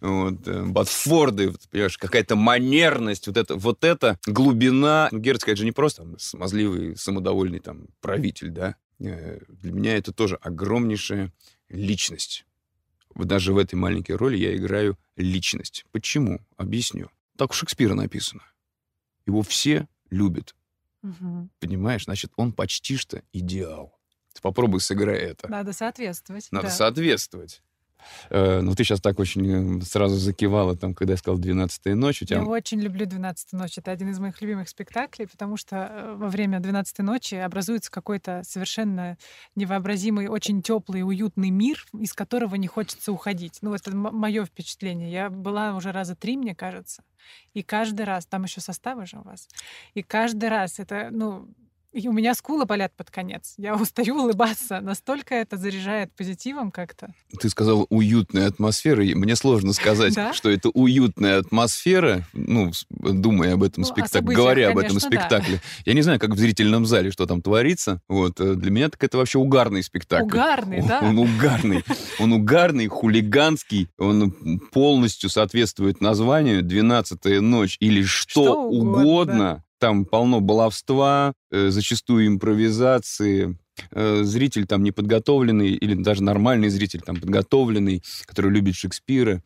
[0.00, 5.08] вот, э, ботфорды, вот, понимаешь, какая-то манерность, вот это, вот это глубина.
[5.10, 8.76] Ну, это же не просто там, смазливый, самодовольный там правитель, да.
[9.00, 11.32] Э, для меня это тоже огромнейшая
[11.68, 12.46] личность.
[13.16, 15.84] Даже в этой маленькой роли я играю личность.
[15.90, 16.40] Почему?
[16.56, 17.10] Объясню.
[17.36, 18.42] Так у Шекспира написано.
[19.26, 20.54] Его все любят,
[21.02, 21.48] Угу.
[21.60, 23.98] Понимаешь, значит, он почти что идеал.
[24.40, 25.48] Попробуй сыграй это.
[25.48, 26.48] Надо соответствовать.
[26.50, 26.72] Надо да.
[26.72, 27.62] соответствовать.
[28.30, 32.22] Э, ну, ты сейчас так очень э, сразу закивала, там, когда я сказал «12 ночь».
[32.22, 32.40] У тебя...
[32.40, 33.78] Я очень люблю «12 ночь».
[33.78, 38.42] Это один из моих любимых спектаклей, потому что э, во время «12 ночи» образуется какой-то
[38.44, 39.16] совершенно
[39.54, 43.58] невообразимый, очень теплый, уютный мир, из которого не хочется уходить.
[43.62, 45.10] Ну, это мое впечатление.
[45.10, 47.02] Я была уже раза три, мне кажется.
[47.54, 49.48] И каждый раз, там еще составы же у вас,
[49.94, 51.48] и каждый раз это, ну,
[51.92, 53.54] И у меня скулы болят под конец.
[53.58, 54.80] Я устаю улыбаться.
[54.80, 57.12] Настолько это заряжает позитивом как-то.
[57.38, 59.02] Ты сказал уютная атмосфера.
[59.02, 64.78] Мне сложно сказать, что это уютная атмосфера, ну, думая об этом ну, спектакле, говоря об
[64.78, 65.56] этом спектакле.
[65.56, 65.62] Да.
[65.84, 68.00] Я не знаю, как в зрительном зале, что там творится.
[68.08, 68.40] Вот.
[68.40, 70.24] Э, для меня так это вообще угарный спектакль.
[70.24, 71.00] Угарный, да?
[71.00, 71.84] Он угарный.
[72.18, 73.88] Он угарный, хулиганский.
[73.98, 74.32] Он
[74.72, 79.02] полностью соответствует названию «Двенадцатая ночь» или что, что угодно.
[79.02, 83.58] угодно там полно баловства, э, зачастую импровизации.
[83.90, 89.42] Э, зритель там неподготовленный, или даже нормальный зритель там подготовленный, который любит Шекспира,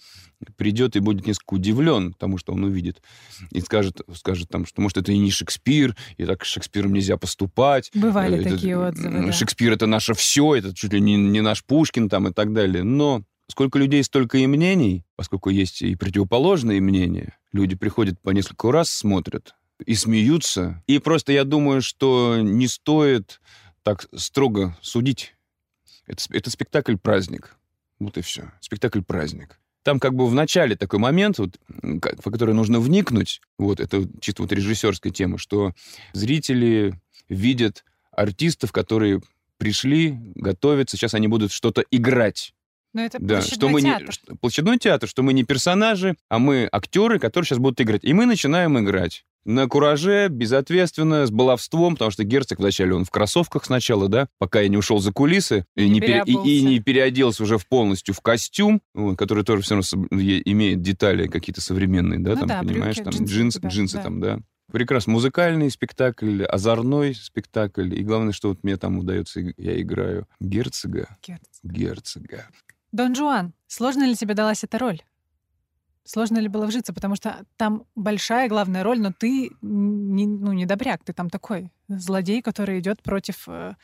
[0.58, 3.00] придет и будет несколько удивлен тому, что он увидит.
[3.50, 7.16] И скажет, скажет там, что, может, это и не Шекспир, и так с Шекспиром нельзя
[7.16, 7.90] поступать.
[7.94, 9.32] Бывали это, такие отзывы, да.
[9.32, 12.84] Шекспир— это наше все, это чуть ли не, не наш Пушкин там и так далее.
[12.84, 17.38] Но сколько людей, столько и мнений, поскольку есть и противоположные мнения.
[17.52, 20.82] Люди приходят по несколько раз, смотрят, и смеются.
[20.86, 23.40] И просто я думаю, что не стоит
[23.82, 25.34] так строго судить.
[26.06, 27.56] Это, это спектакль-праздник.
[27.98, 28.52] Вот и все.
[28.60, 29.58] Спектакль-праздник.
[29.82, 34.42] Там как бы в начале такой момент, вот, в который нужно вникнуть, вот это чисто
[34.42, 35.72] вот режиссерская тема, что
[36.12, 39.20] зрители видят артистов, которые
[39.58, 42.52] пришли, готовятся, сейчас они будут что-то играть.
[42.92, 44.08] Но это да, что мы театр.
[44.28, 48.04] Не, площадной театр, что мы не персонажи, а мы актеры, которые сейчас будут играть.
[48.04, 53.10] И мы начинаем играть на кураже, безответственно, с баловством, потому что герцог вначале он в
[53.10, 56.80] кроссовках сначала, да, пока я не ушел за кулисы, и, не, пере, и, и не
[56.80, 62.18] переоделся уже в полностью в костюм, вот, который тоже все равно имеет детали какие-то современные,
[62.18, 64.02] да, ну там, да, понимаешь, брюки, там джинсы, джинсы, джинсы да.
[64.02, 64.38] там, да.
[64.72, 65.12] Прекрасно.
[65.12, 67.94] Музыкальный спектакль, озорной спектакль.
[67.94, 71.16] И главное, что вот мне там удается, я играю герцога.
[71.22, 71.72] Герцога.
[71.72, 72.48] Герцога.
[72.90, 75.00] Дон Жуан, сложно ли тебе далась эта роль?
[76.06, 80.64] Сложно ли было вжиться, потому что там большая главная роль, но ты не, ну, не
[80.64, 83.74] добряк, ты там такой злодей, который идет против э,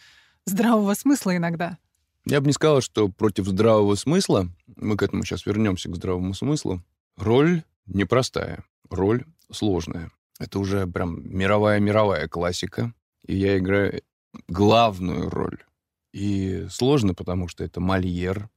[0.47, 1.79] здравого смысла иногда.
[2.25, 6.33] Я бы не сказал, что против здравого смысла, мы к этому сейчас вернемся, к здравому
[6.33, 6.81] смыслу,
[7.17, 10.13] роль непростая, роль сложная.
[10.39, 12.95] Это уже прям мировая-мировая классика,
[13.27, 14.01] и я играю
[14.47, 15.65] главную роль.
[16.13, 18.49] И сложно, потому что это Мольер,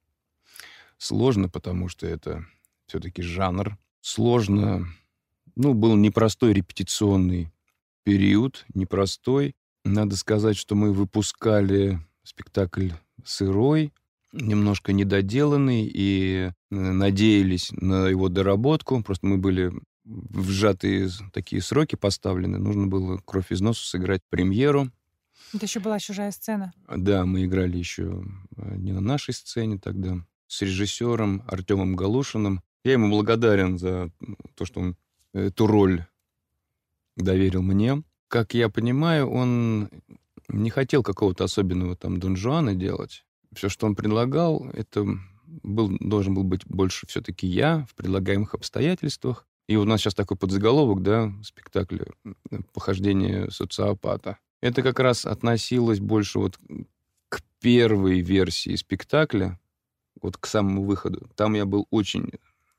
[0.99, 2.45] сложно, потому что это
[2.87, 3.77] все-таки жанр.
[4.01, 4.87] Сложно,
[5.55, 7.51] ну, был непростой репетиционный
[8.03, 9.55] период, непростой.
[9.83, 12.89] Надо сказать, что мы выпускали спектакль
[13.23, 13.93] сырой,
[14.31, 19.01] немножко недоделанный, и э, надеялись на его доработку.
[19.03, 19.71] Просто мы были
[20.03, 22.57] в сжатые такие сроки поставлены.
[22.57, 24.91] Нужно было кровь из носу сыграть премьеру.
[25.53, 26.73] Это еще была чужая сцена.
[26.87, 28.23] Да, мы играли еще
[28.57, 30.17] э, не на нашей сцене тогда.
[30.47, 32.61] С режиссером Артемом Галушиным.
[32.85, 34.11] Я ему благодарен за
[34.53, 34.95] то, что он
[35.33, 36.05] эту роль
[37.17, 38.03] доверил мне.
[38.27, 39.89] Как я понимаю, он
[40.49, 43.25] не хотел какого-то особенного там Дон Жуана делать.
[43.55, 45.03] Все, что он предлагал, это
[45.47, 49.47] был, должен был быть больше все-таки я в предлагаемых обстоятельствах.
[49.67, 52.05] И у нас сейчас такой подзаголовок, да, спектакля
[52.71, 54.37] «Похождение социопата».
[54.61, 56.59] Это как раз относилось больше вот
[57.29, 59.59] к первой версии спектакля,
[60.21, 61.27] вот к самому выходу.
[61.35, 62.29] Там я был очень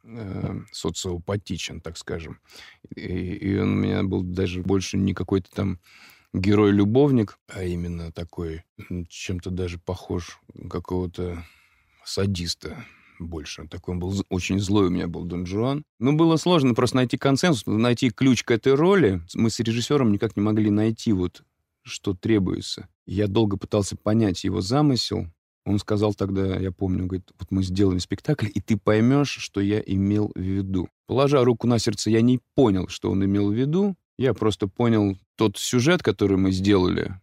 [0.07, 2.41] э, социопатичен, так скажем.
[2.95, 5.79] И, и он у меня был даже больше не какой-то там
[6.33, 8.65] герой-любовник, а именно такой,
[9.09, 10.41] чем-то даже похож
[10.71, 11.45] какого-то
[12.05, 12.85] садиста
[13.19, 13.67] больше.
[13.69, 15.85] Такой он был очень злой у меня был Дон Жуан.
[15.99, 19.23] Но было сложно просто найти консенсус, найти ключ к этой роли.
[19.35, 21.43] Мы с режиссером никак не могли найти вот
[21.83, 22.89] что требуется.
[23.07, 25.29] Я долго пытался понять его замысел,
[25.67, 29.83] он сказал тогда, я помню, говорит, вот мы сделаем спектакль, и ты поймешь, что я
[29.85, 30.89] имел в виду.
[31.07, 33.97] Положа руку на сердце, я не понял, что он имел в виду.
[34.17, 37.21] Я просто понял тот сюжет, который мы сделали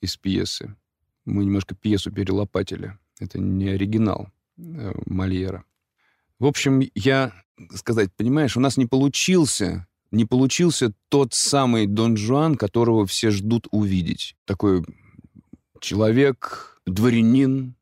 [0.00, 0.76] из пьесы.
[1.24, 2.96] Мы немножко пьесу перелопатили.
[3.18, 5.64] Это не оригинал э, Мольера.
[6.38, 7.32] В общем, я
[7.74, 13.66] сказать, понимаешь, у нас не получился, не получился тот самый Дон Жуан, которого все ждут
[13.72, 14.36] увидеть.
[14.44, 14.84] Такой
[15.80, 17.74] человек, дворянин,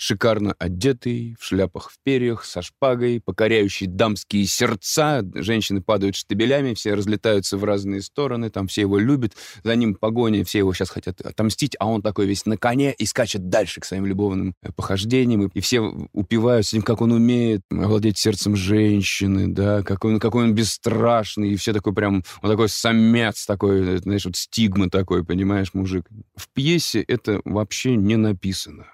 [0.00, 5.22] шикарно одетый, в шляпах в перьях, со шпагой, покоряющий дамские сердца.
[5.34, 9.34] Женщины падают штабелями, все разлетаются в разные стороны, там все его любят.
[9.62, 13.04] За ним погоня, все его сейчас хотят отомстить, а он такой весь на коне и
[13.04, 15.48] скачет дальше к своим любовным э, похождениям.
[15.48, 15.80] И все
[16.14, 21.56] упиваются тем, как он умеет овладеть сердцем женщины, да, какой он, какой он бесстрашный, и
[21.56, 26.06] все такой прям, он такой самец такой, знаешь, вот стигма такой, понимаешь, мужик.
[26.36, 28.86] В пьесе это вообще не написано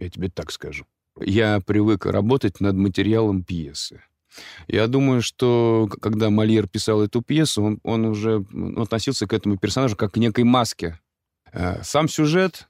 [0.00, 0.84] я тебе так скажу.
[1.20, 4.02] Я привык работать над материалом пьесы.
[4.68, 8.44] Я думаю, что когда Мольер писал эту пьесу, он, он уже
[8.76, 10.98] относился к этому персонажу как к некой маске.
[11.52, 12.68] Э, сам сюжет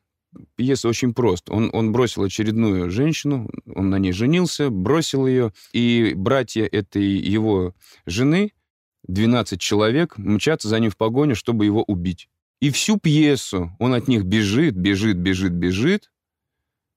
[0.56, 1.50] пьесы очень прост.
[1.50, 7.74] Он, он бросил очередную женщину, он на ней женился, бросил ее, и братья этой его
[8.06, 8.52] жены,
[9.06, 12.28] 12 человек, мчатся за ним в погоню, чтобы его убить.
[12.60, 16.10] И всю пьесу он от них бежит, бежит, бежит, бежит,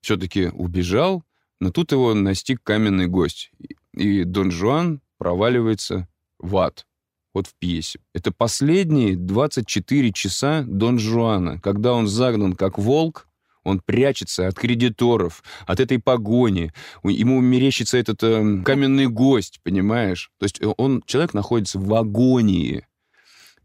[0.02, 1.24] все-таки убежал,
[1.60, 3.52] но тут его настиг каменный гость.
[3.94, 6.08] И Дон Жуан проваливается
[6.40, 6.86] в ад.
[7.34, 8.00] Вот в пьесе.
[8.14, 13.28] Это последние 24 часа Дон Жуана, когда он загнан как волк,
[13.64, 16.74] он прячется от кредиторов, от этой погони.
[17.04, 20.32] Ему мерещится этот э, каменный гость, понимаешь?
[20.40, 22.88] То есть э, он, человек находится в агонии.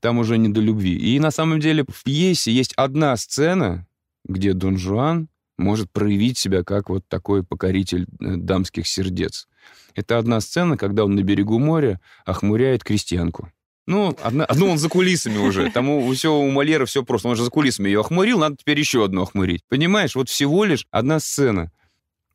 [0.00, 0.96] Там уже не до любви.
[0.96, 3.86] И на самом деле в пьесе есть одна сцена,
[4.24, 9.48] где Дон Жуан может проявить себя как вот такой покоритель э, дамских сердец.
[9.94, 13.50] Это одна сцена, когда он на берегу моря охмуряет крестьянку.
[13.86, 15.70] Ну, одна, одну он за кулисами уже.
[15.70, 17.28] Там у, все у Мольера все просто.
[17.28, 19.62] Он же за кулисами ее охмурил, надо теперь еще одну охмурить.
[19.68, 21.70] Понимаешь, вот всего лишь одна сцена.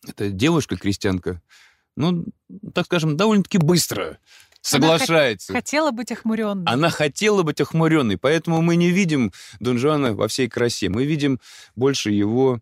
[0.08, 1.42] Это девушка-крестьянка,
[1.96, 2.26] ну,
[2.74, 4.18] так скажем, довольно-таки быстро
[4.62, 5.52] соглашается.
[5.52, 6.66] Она хотела быть охмуренной.
[6.66, 10.90] Она хотела быть охмуренной, поэтому мы не видим Дон Жуана во всей красе.
[10.90, 11.40] Мы видим
[11.76, 12.62] больше его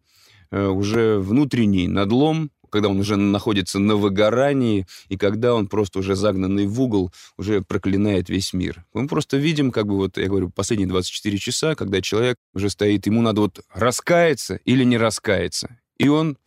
[0.51, 6.67] уже внутренний надлом, когда он уже находится на выгорании, и когда он просто уже загнанный
[6.67, 8.85] в угол, уже проклинает весь мир.
[8.93, 13.07] Мы просто видим, как бы вот, я говорю, последние 24 часа, когда человек уже стоит,
[13.07, 15.79] ему надо вот раскаяться или не раскаяться.
[15.97, 16.37] И он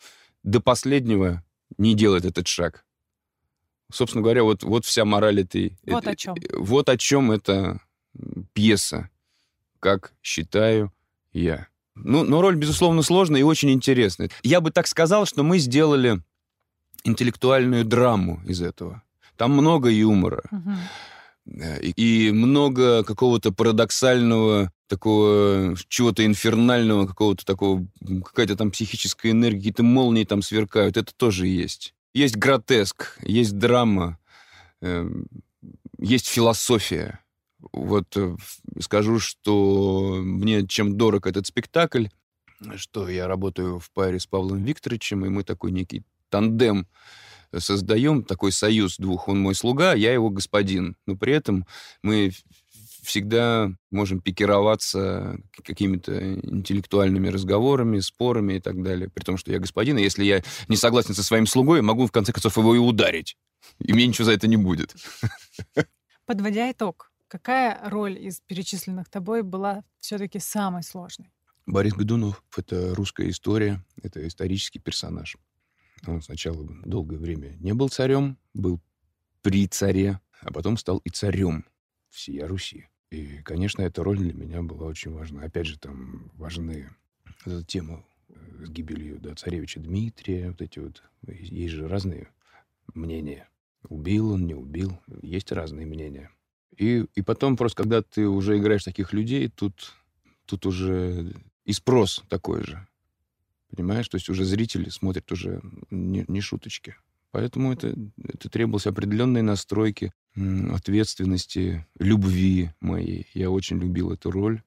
[0.43, 1.45] до последнего
[1.79, 2.85] не делает этот шаг.
[3.93, 5.77] Собственно говоря, вот, вот вся мораль этой...
[5.87, 6.35] Вот это, о чем.
[6.57, 7.81] Вот о чем эта
[8.55, 9.11] пьеса,
[9.81, 10.93] как считаю
[11.33, 11.69] я.
[11.95, 14.31] Ну, но роль, безусловно, сложная и очень интересная.
[14.43, 16.23] Я бы так сказал, что мы сделали
[17.05, 19.03] интеллектуальную драму из этого.
[19.37, 20.43] Там много юмора.
[20.51, 20.71] Угу.
[21.83, 27.87] И, и много какого-то парадоксального, такого чего-то инфернального, какого-то такого,
[28.25, 30.97] какая-то там психическая энергия, какие-то молнии там сверкают.
[30.97, 31.95] Это тоже есть.
[32.15, 34.19] Есть гротеск, есть драма,
[34.83, 35.09] э,
[35.99, 37.21] есть философия.
[37.73, 38.37] Вот э,
[38.81, 42.07] скажу, что мне чем дорог этот спектакль,
[42.77, 46.87] что я работаю в паре с Павлом Викторовичем, и мы такой некий тандем
[47.59, 49.29] создаем, такой союз двух.
[49.29, 50.97] Он мой слуга, я его господин.
[51.07, 51.67] Но при этом
[52.03, 52.33] мы
[53.03, 59.11] всегда можем пикироваться какими-то интеллектуальными разговорами, спорами и так далее.
[59.11, 62.13] При том, что я господин, и если я не согласен со своим слугой, могу в
[62.13, 63.37] конце концов его и ударить.
[63.81, 64.95] И мне ничего за это не будет.
[66.27, 71.33] Подводя итог, Какая роль из перечисленных тобой была все-таки самой сложной?
[71.65, 75.39] Борис Годунов— это русская история, это исторический персонаж.
[76.07, 78.83] Он сначала долгое время не был царем, был
[79.41, 81.65] при царе, а потом стал и царем
[82.11, 82.89] всей Руси.
[83.11, 85.43] И, конечно, эта роль для меня была очень важна.
[85.43, 86.91] Опять же, там важны
[87.47, 92.29] эта тема с гибелью да, царевича Дмитрия, вот эти вот, есть же разные
[92.93, 93.49] мнения.
[93.85, 96.31] Убил он, не убил, есть разные мнения.
[96.77, 99.93] И, и потом просто, когда ты уже играешь таких людей, тут,
[100.47, 102.87] тут уже и спрос такой же.
[103.71, 104.09] Понимаешь?
[104.09, 106.97] То есть уже зрители смотрят уже не, не шуточки.
[107.31, 113.27] Поэтому это, это требовалось определенной настройки, ответственности, любви моей.
[113.33, 114.63] Я очень любил эту роль.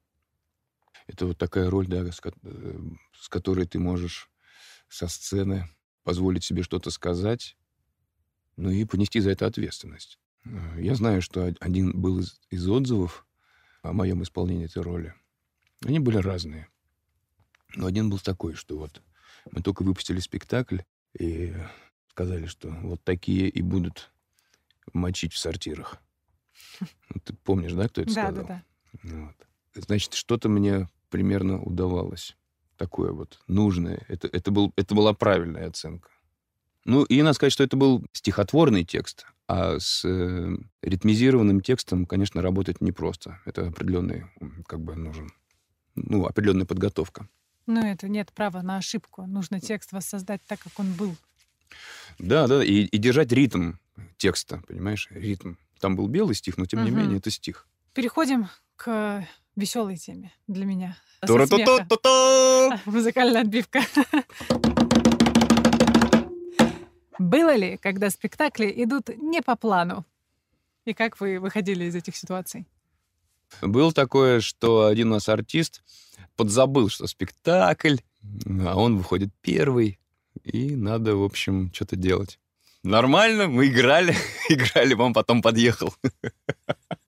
[1.06, 2.80] Это вот такая роль, да, с, э,
[3.14, 4.30] с которой ты можешь
[4.90, 5.70] со сцены
[6.04, 7.56] позволить себе что-то сказать,
[8.58, 10.18] ну и понести за это ответственность.
[10.78, 13.26] Я знаю, что один был из, из отзывов
[13.82, 15.14] о моем исполнении этой роли.
[15.84, 16.68] Они были разные.
[17.76, 19.02] Но один был такой, что вот
[19.52, 20.80] мы только выпустили спектакль
[21.18, 21.54] и
[22.10, 24.12] сказали, что вот такие и будут
[24.94, 25.98] мочить в сортирах.
[27.10, 28.46] Ну, ты помнишь, да, кто это да, сказал?
[28.46, 28.64] Да,
[29.04, 29.10] да.
[29.16, 29.84] Вот.
[29.86, 32.38] Значит, что-то мне примерно удавалось.
[32.78, 34.06] Такое вот нужное.
[34.08, 36.10] Это, это, был, это была правильная оценка.
[36.84, 42.42] Ну, и надо сказать, что это был стихотворный текст, а с э, ритмизированным текстом, конечно,
[42.42, 43.40] работать непросто.
[43.46, 44.26] Это определенный,
[44.68, 45.32] как бы нужен,
[45.96, 47.28] ну, определенная подготовка.
[47.68, 49.26] Ну, это нет права на ошибку.
[49.26, 51.16] Нужно текст воссоздать так, как он был.
[52.20, 53.74] Да, да, и, и держать ритм
[54.18, 55.56] текста, понимаешь, ритм.
[55.80, 56.90] Там был белый стих, но тем угу.
[56.90, 57.68] не менее это стих.
[57.94, 60.98] Переходим к веселой теме для меня.
[62.86, 63.82] Музыкальная отбивка.
[67.20, 70.06] Было ли, когда спектакли идут не по плану?
[70.86, 72.66] И как вы выходили из этих ситуаций?
[73.62, 75.84] Было такое, что один у нас артист
[76.36, 77.98] подзабыл, что спектакль,
[78.46, 80.00] а он выходит первый,
[80.44, 82.40] и надо, в общем, что-то делать.
[82.84, 84.16] Нормально, мы играли,
[84.50, 85.94] играли, он потом подъехал.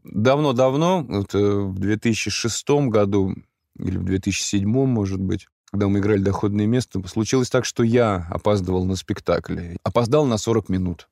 [0.03, 3.36] Давно-давно, вот, э, в 2006 году,
[3.78, 8.86] или в 2007, может быть, когда мы играли «Доходное место», случилось так, что я опаздывал
[8.86, 9.76] на спектакль.
[9.84, 11.09] Опоздал на 40 минут.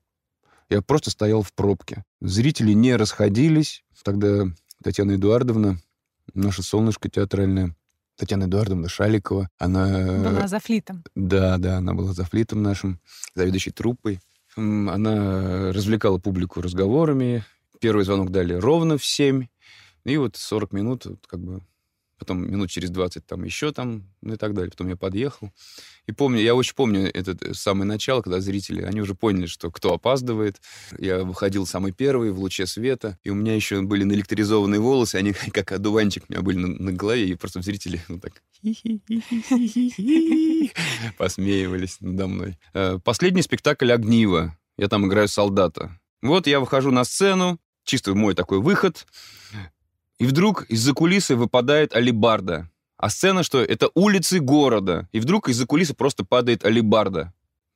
[0.70, 2.04] Я просто стоял в пробке.
[2.22, 3.84] Зрители не расходились.
[4.04, 4.46] Тогда
[4.84, 5.80] Татьяна Эдуардовна,
[6.34, 7.76] наша солнышко театральное,
[8.18, 10.32] Татьяна Эдуардовна Шаликова, она...
[10.32, 11.04] Была за флитом.
[11.16, 13.00] Да, да, она была за флитом нашим,
[13.36, 14.20] заведующей труппой.
[14.56, 17.44] Она развлекала публику разговорами.
[17.82, 19.48] Первый звонок дали ровно в 7.
[20.06, 21.62] И вот 40 минут как бы
[22.18, 24.72] потом минут через 20 там еще там, ну и так далее.
[24.72, 25.52] Потом я подъехал.
[26.08, 29.72] И помню, я очень помню это э, самое начало, когда зрители, они уже поняли, что
[29.72, 30.62] кто опаздывает.
[30.98, 35.34] Я выходил самый первый в луче света, и у меня еще были наэлектризованные волосы, они
[35.52, 38.42] как одуванчик у меня были на, на голове, и просто зрители ну так
[41.18, 42.58] посмеивались надо мной.
[42.74, 44.58] Э, последний спектакль «Огниво».
[44.78, 45.98] Я там играю солдата.
[46.22, 49.08] Вот я выхожу на сцену, чисто мой такой выход.
[50.20, 52.70] И вдруг из-за кулисы выпадает алибарда.
[52.98, 53.62] А сцена что?
[53.62, 55.10] Это улицы города.
[55.12, 57.34] И вдруг из-за кулисы просто падает алибарда.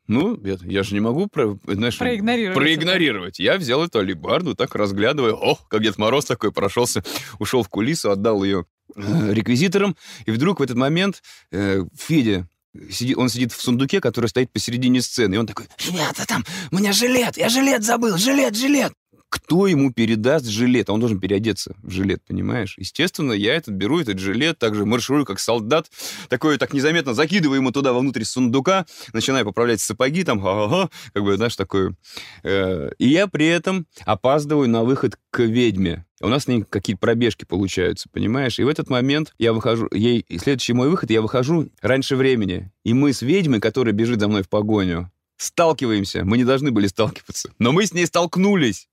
[0.07, 2.57] Ну, я, я же не могу про, знаешь, проигнорировать.
[2.57, 3.39] проигнорировать.
[3.39, 5.33] Я взял эту алибарду, так разглядывая.
[5.33, 7.03] Ох, как Дед Мороз такой прошелся,
[7.37, 8.65] ушел в кулису, отдал ее
[8.95, 9.95] э, реквизиторам.
[10.25, 11.21] И вдруг в этот момент
[11.51, 12.47] э, Федя
[12.91, 16.75] Сидит, он сидит в сундуке, который стоит посередине сцены, и он такой, ребята, там, у
[16.77, 18.93] меня жилет, я жилет забыл, жилет, жилет
[19.29, 20.89] кто ему передаст жилет?
[20.89, 22.75] Он должен переодеться в жилет, понимаешь?
[22.77, 25.89] Естественно, я этот беру, этот жилет, также марширую как солдат,
[26.27, 31.35] такой так незаметно закидываю ему туда вовнутрь сундука, начинаю поправлять сапоги, там, ага, как бы,
[31.37, 31.95] знаешь, такой.
[32.43, 36.05] Э, и я при этом опаздываю на выход к ведьме.
[36.21, 38.59] У нас с ней какие-то пробежки получаются, понимаешь?
[38.59, 42.71] И в этот момент я выхожу, ей, следующий мой выход, я выхожу раньше времени.
[42.83, 46.25] И мы с ведьмой, которая бежит за мной в погоню, сталкиваемся.
[46.25, 47.53] Мы не должны были сталкиваться.
[47.59, 48.88] Но мы с ней столкнулись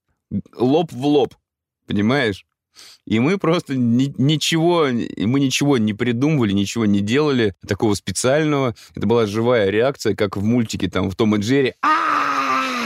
[0.57, 1.35] лоб в лоб,
[1.87, 2.47] понимаешь?
[3.07, 8.75] И мы просто ни, ничего, мы ничего не придумывали, ничего не делали такого специального.
[8.95, 11.75] Это была живая реакция, как в мультике там в Том и Джерри.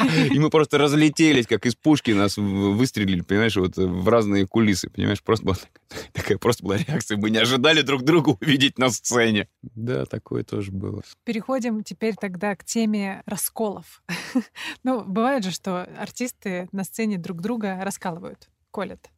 [0.32, 5.22] И мы просто разлетелись, как из пушки нас выстрелили, понимаешь, вот в разные кулисы, понимаешь,
[5.22, 5.57] просто была
[6.12, 7.16] такая просто была реакция.
[7.16, 9.48] Мы не ожидали друг друга увидеть на сцене.
[9.62, 11.03] Да, такое тоже было.
[11.24, 14.03] Переходим теперь тогда к теме расколов.
[14.84, 19.11] ну, бывает же, что артисты на сцене друг друга раскалывают, колят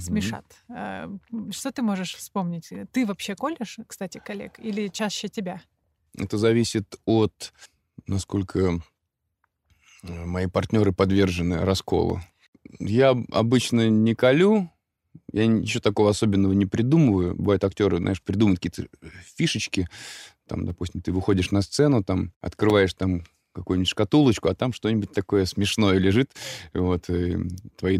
[0.00, 0.44] смешат.
[0.68, 1.10] А,
[1.50, 2.70] что ты можешь вспомнить?
[2.92, 5.62] Ты вообще колешь, кстати, коллег, или чаще тебя?
[6.18, 7.52] Это зависит от,
[8.06, 8.80] насколько
[10.02, 12.20] мои партнеры подвержены расколу.
[12.78, 14.70] Я обычно не колю,
[15.32, 17.34] я ничего такого особенного не придумываю.
[17.34, 18.88] Бывают актеры, знаешь, придумывают какие-то
[19.36, 19.88] фишечки.
[20.46, 25.44] Там, допустим, ты выходишь на сцену, там, открываешь там какую-нибудь шкатулочку, а там что-нибудь такое
[25.44, 26.30] смешное лежит.
[26.72, 27.36] Вот, и
[27.76, 27.98] твои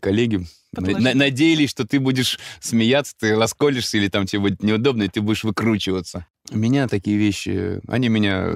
[0.00, 5.08] коллеги на- надеялись, что ты будешь смеяться, ты расколешься, или там тебе будет неудобно, и
[5.08, 6.26] ты будешь выкручиваться.
[6.50, 8.54] Меня такие вещи, они меня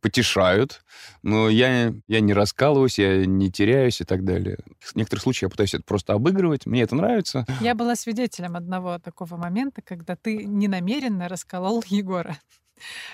[0.00, 0.84] потешают,
[1.22, 4.58] но я, я не раскалываюсь, я не теряюсь и так далее.
[4.80, 7.46] В некоторых случаях я пытаюсь это просто обыгрывать, мне это нравится.
[7.60, 12.36] Я была свидетелем одного такого момента, когда ты ненамеренно расколол Егора.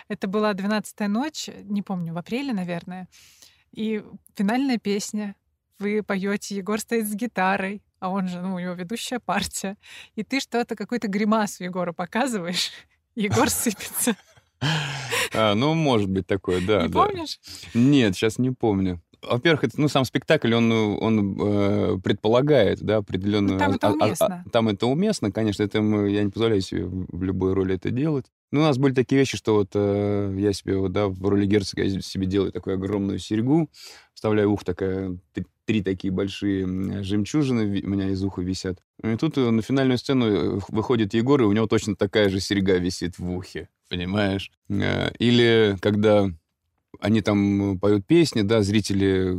[0.08, 3.08] Это была двенадцатая ночь, не помню, в апреле, наверное.
[3.72, 4.02] И
[4.34, 5.36] финальная песня.
[5.78, 9.76] Вы поете, Егор стоит с гитарой, а он же, ну, у него ведущая партия.
[10.14, 12.70] И ты что-то, какой-то гримасу Егора показываешь.
[13.14, 14.16] Егор сыпется.
[15.34, 16.82] А, ну, может быть такое, да.
[16.82, 16.92] Не да.
[16.92, 17.40] помнишь?
[17.72, 19.00] Нет, сейчас не помню.
[19.22, 23.54] Во-первых, это, ну, сам спектакль, он, он э, предполагает, да, определенную...
[23.54, 24.26] Ну, там это уместно.
[24.26, 27.76] А, а, там это уместно, конечно, это мы, я не позволяю себе в любой роли
[27.76, 28.26] это делать.
[28.50, 31.46] Ну, у нас были такие вещи, что вот э, я себе, вот, да, в роли
[31.46, 33.70] герцога я себе делаю такую огромную серьгу,
[34.12, 35.16] вставляю ух такая,
[35.64, 38.78] три такие большие жемчужины у меня из уха висят.
[39.02, 42.40] И тут э, на финальную сцену э, выходит Егор, и у него точно такая же
[42.40, 44.50] серьга висит в ухе, понимаешь?
[44.68, 46.30] Э, или когда
[47.00, 49.36] они там поют песни, да, зрители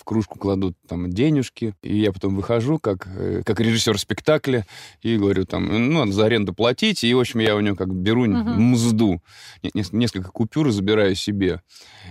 [0.00, 4.66] в кружку кладут там денежки, и я потом выхожу как, э, как режиссер спектакля
[5.02, 8.26] и говорю там, ну, за аренду платить, и, в общем, я у него как беру
[8.26, 8.56] uh-huh.
[8.56, 9.22] мзду,
[9.62, 11.60] несколько купюр забираю себе.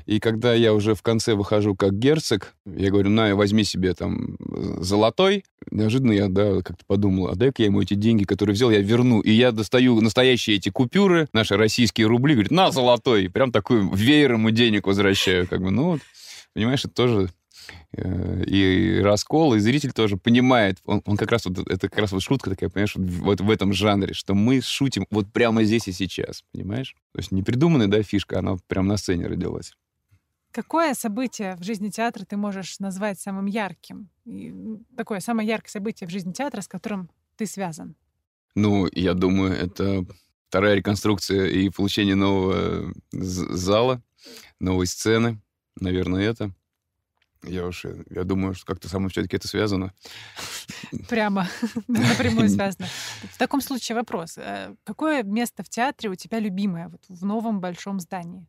[0.05, 4.37] И когда я уже в конце выхожу как герцог, я говорю, на, возьми себе там
[4.79, 8.81] золотой, неожиданно я, да, как-то подумал, а дай-ка я ему эти деньги, которые взял, я
[8.81, 9.21] верну.
[9.21, 13.25] И я достаю настоящие эти купюры, наши российские рубли, говорит, на, золотой.
[13.25, 15.47] И прям такой веером ему денег возвращаю.
[15.47, 16.01] Как бы, ну вот,
[16.53, 17.29] понимаешь, это тоже
[17.91, 22.21] и раскол, и зритель тоже понимает, он, он как раз вот, это как раз вот
[22.21, 26.43] шутка такая, понимаешь, вот в этом жанре, что мы шутим вот прямо здесь и сейчас,
[26.51, 26.95] понимаешь?
[27.13, 29.73] То есть не придуманная, да, фишка, она прямо на сцене родилась.
[30.51, 34.09] Какое событие в жизни театра ты можешь назвать самым ярким?
[34.25, 34.53] И
[34.97, 37.95] такое самое яркое событие в жизни театра, с которым ты связан?
[38.55, 40.05] Ну, я думаю, это
[40.47, 44.01] вторая реконструкция и получение нового зала,
[44.59, 45.39] новой сцены.
[45.79, 46.51] Наверное, это.
[47.43, 49.93] Я уж, э, я думаю, что как-то со мной все-таки это связано.
[51.07, 51.47] Прямо
[51.87, 52.87] напрямую связано.
[53.31, 54.37] В таком случае вопрос.
[54.37, 58.45] Э, какое место в театре у тебя любимое вот в новом большом здании?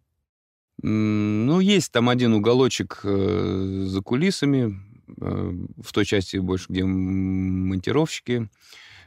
[0.83, 4.81] Ну, есть там один уголочек э, за кулисами,
[5.17, 8.49] в той части больше, где монтировщики,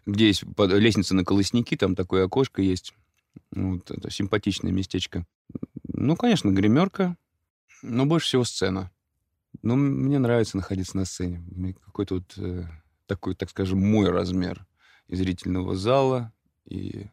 [0.06, 2.94] где есть лестница на колосники, там такое окошко есть.
[3.52, 5.26] Вот, это симпатичное местечко.
[5.88, 7.16] Ну, конечно, гримерка,
[7.82, 8.92] но больше всего сцена.
[9.62, 11.76] Ну, мне нравится находиться на сцене.
[11.86, 12.66] Какой-то вот э,
[13.06, 14.66] такой, так скажем, мой размер
[15.08, 16.34] и зрительного зала,
[16.66, 17.08] и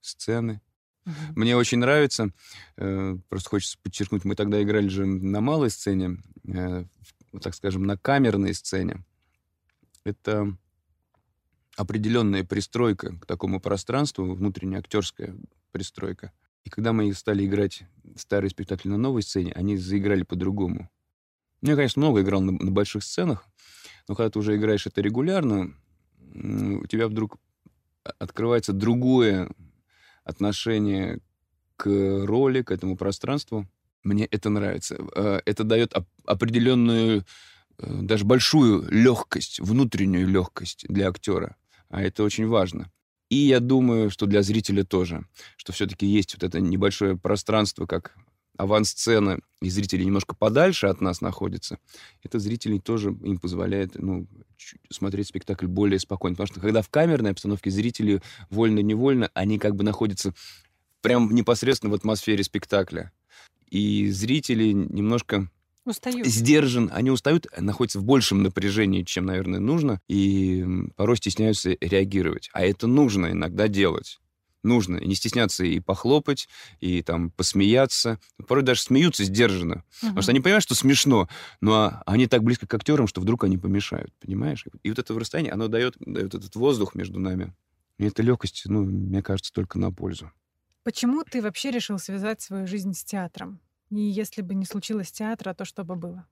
[0.00, 0.60] сцены.
[1.04, 1.12] Uh-huh.
[1.34, 2.30] Мне очень нравится,
[2.76, 6.84] э, просто хочется подчеркнуть, мы тогда играли же на малой сцене, э,
[7.40, 9.04] так скажем, на камерной сцене.
[10.04, 10.56] Это
[11.76, 15.34] определенная пристройка к такому пространству, внутренняя актерская
[15.72, 16.32] пристройка.
[16.64, 17.84] И когда мы стали играть
[18.16, 20.88] старые спектакли на новой сцене, они заиграли по-другому.
[21.62, 23.46] Я, конечно, много играл на, на больших сценах,
[24.08, 25.74] но когда ты уже играешь это регулярно,
[26.34, 27.38] у тебя вдруг
[28.18, 29.50] открывается другое
[30.24, 31.20] отношение
[31.76, 31.86] к
[32.24, 33.68] роли, к этому пространству.
[34.02, 34.98] Мне это нравится.
[35.14, 35.94] Э, это дает
[36.24, 37.24] определенную,
[37.78, 41.56] э, даже большую легкость, внутреннюю легкость для актера.
[41.88, 42.90] А это очень важно.
[43.28, 45.24] И я думаю, что для зрителя тоже,
[45.56, 48.14] что все-таки есть вот это небольшое пространство, как
[48.56, 51.78] авансцена, и зрители немножко подальше от нас находятся,
[52.22, 54.26] это зрителей тоже им позволяет ну,
[54.90, 56.36] смотреть спектакль более спокойно.
[56.36, 60.34] Потому что когда в камерной обстановке зрители вольно-невольно, они как бы находятся
[61.00, 63.12] прям непосредственно в атмосфере спектакля.
[63.68, 65.48] И зрители немножко
[65.84, 66.26] Устают.
[66.26, 66.90] Сдержан.
[66.92, 72.50] Они устают, находятся в большем напряжении, чем, наверное, нужно, и порой стесняются реагировать.
[72.52, 74.20] А это нужно иногда делать
[74.62, 76.48] нужно не стесняться и похлопать,
[76.80, 78.18] и там посмеяться.
[78.46, 79.76] Порой даже смеются сдержанно.
[79.76, 80.08] Угу.
[80.08, 81.28] Потому что они понимают, что смешно,
[81.60, 84.64] но они так близко к актерам, что вдруг они помешают, понимаешь?
[84.82, 87.54] И вот это расстояние, оно дает, дает этот воздух между нами.
[87.98, 90.32] И эта легкость, ну, мне кажется, только на пользу.
[90.84, 93.60] Почему ты вообще решил связать свою жизнь с театром?
[93.90, 96.26] И если бы не случилось театра, то что бы было?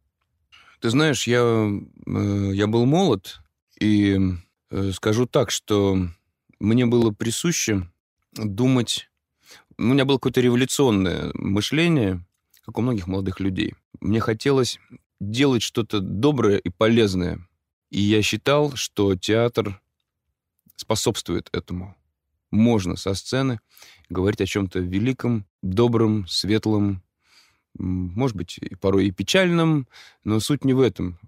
[0.81, 1.41] Ты знаешь, я,
[2.07, 3.41] э, я был молод,
[3.78, 4.18] и
[4.70, 6.09] э, скажу так, что
[6.59, 7.89] мне было присуще
[8.33, 9.09] думать...
[9.78, 12.24] У меня было какое-то революционное мышление,
[12.66, 13.74] как у многих молодых людей.
[14.01, 14.78] Мне хотелось
[15.20, 17.49] делать что-то доброе и полезное.
[17.91, 19.81] И я считал, что театр
[20.76, 21.97] способствует этому.
[22.51, 23.61] Можно со сцены
[24.09, 27.03] говорить о чем-то великом, добром, светлом,
[27.74, 29.87] может быть, порой и печальном,
[30.24, 31.18] но суть не в этом,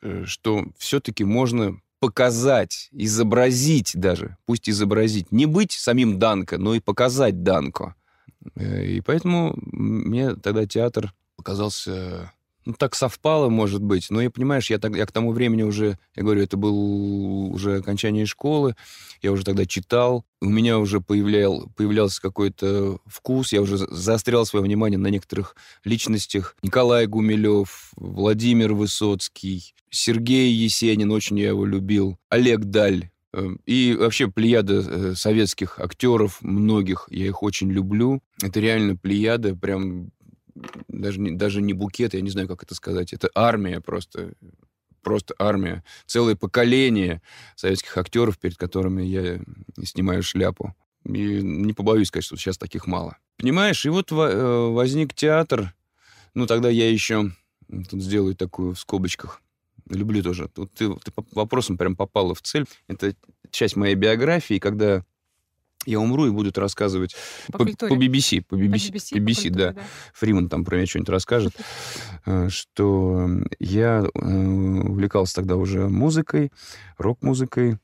[0.00, 6.80] э, что все-таки можно показать, изобразить даже, пусть изобразить, не быть самим Данко, но и
[6.80, 7.94] показать Данко.
[8.56, 12.32] Э, и поэтому мне тогда театр показался
[12.64, 14.08] ну, так совпало, может быть.
[14.10, 17.78] Но я, понимаешь, я, так, я к тому времени уже, я говорю, это был уже
[17.78, 18.76] окончание школы,
[19.20, 24.64] я уже тогда читал, у меня уже появлял, появлялся какой-то вкус, я уже заострял свое
[24.64, 26.56] внимание на некоторых личностях.
[26.62, 33.10] Николай Гумилев, Владимир Высоцкий, Сергей Есенин, очень я его любил, Олег Даль.
[33.34, 38.22] Э, и вообще плеяда э, советских актеров, многих, я их очень люблю.
[38.42, 40.10] Это реально плеяда, прям
[40.88, 44.34] даже не, даже не букет, я не знаю, как это сказать, это армия просто,
[45.02, 45.84] просто армия.
[46.06, 47.22] Целое поколение
[47.56, 49.40] советских актеров, перед которыми я
[49.84, 50.74] снимаю шляпу.
[51.04, 53.18] И не побоюсь сказать, что сейчас таких мало.
[53.36, 55.74] Понимаешь, и вот э, возник театр.
[56.34, 57.32] Ну, тогда я еще
[57.90, 59.42] тут сделаю такую в скобочках.
[59.88, 60.48] Люблю тоже.
[60.48, 62.66] Тут ты, ты вопросом прям попала в цель.
[62.86, 63.16] Это
[63.50, 65.04] часть моей биографии, когда
[65.86, 67.16] я умру и будут рассказывать
[67.50, 69.72] по, по, по BBC, по BBC, по BBC, BBC по да.
[69.72, 69.82] да.
[70.14, 71.54] Фриман там про меня что-нибудь расскажет,
[72.26, 73.28] э, что
[73.58, 76.52] я э, увлекался тогда уже музыкой,
[76.98, 77.78] рок-музыкой.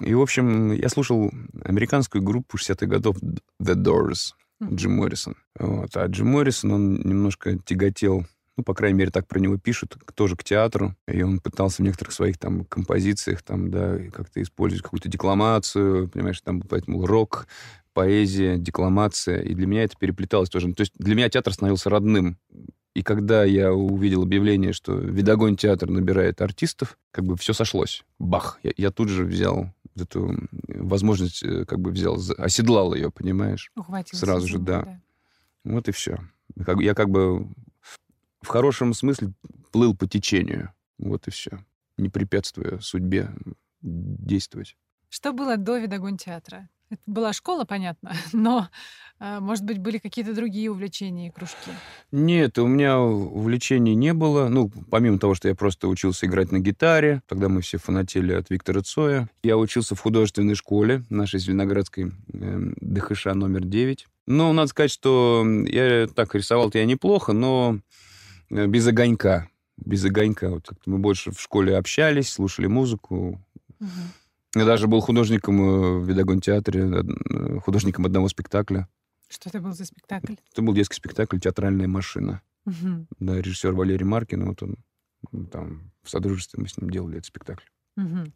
[0.00, 1.30] И, в общем, я слушал
[1.64, 3.16] американскую группу 60-х годов
[3.62, 5.36] The Doors, Джим Моррисон.
[5.58, 5.96] Вот.
[5.96, 8.26] А Джим Моррисон, он немножко тяготел
[8.56, 10.96] ну, по крайней мере, так про него пишут, тоже к театру.
[11.06, 16.40] И он пытался в некоторых своих там композициях там, да, как-то использовать какую-то декламацию, понимаешь,
[16.40, 17.46] там, поэтому рок,
[17.92, 19.40] поэзия, декламация.
[19.40, 20.72] И для меня это переплеталось тоже.
[20.72, 22.38] То есть для меня театр становился родным.
[22.94, 28.04] И когда я увидел объявление, что Видогонь театр набирает артистов, как бы все сошлось.
[28.18, 28.58] Бах!
[28.62, 30.34] Я, я тут же взял эту
[30.66, 33.70] возможность, э, как бы взял, оседлал ее, понимаешь?
[33.76, 34.24] Ухватился.
[34.24, 34.82] Сразу же, да.
[34.82, 35.00] да.
[35.64, 36.18] Вот и все.
[36.78, 37.46] Я как бы
[38.46, 39.32] в хорошем смысле
[39.72, 40.72] плыл по течению.
[40.98, 41.58] Вот и все.
[41.98, 43.30] Не препятствуя судьбе
[43.82, 44.76] действовать.
[45.08, 46.68] Что было до «Видогон театра»?
[46.88, 48.68] Это была школа, понятно, но,
[49.18, 51.72] э, может быть, были какие-то другие увлечения и кружки?
[52.12, 54.46] Нет, у меня увлечений не было.
[54.48, 58.50] Ну, помимо того, что я просто учился играть на гитаре, тогда мы все фанатели от
[58.50, 59.28] Виктора Цоя.
[59.42, 64.06] Я учился в художественной школе нашей Зеленоградской э, ДХШ номер 9.
[64.28, 67.80] Ну, надо сказать, что я так рисовал-то я неплохо, но
[68.50, 69.48] без огонька.
[69.76, 70.50] Без огонька.
[70.50, 73.44] Вот как-то мы больше в школе общались, слушали музыку.
[73.80, 73.88] Угу.
[74.56, 78.88] Я даже был художником э, в Видогон-театре, э, художником одного спектакля.
[79.28, 80.34] Что это был за спектакль?
[80.52, 82.40] Это был детский спектакль «Театральная машина».
[82.64, 83.06] Угу.
[83.20, 84.76] Да, режиссер Валерий Маркин, вот он
[85.48, 87.64] там в содружестве мы с ним делали этот спектакль.
[87.96, 88.32] Угу.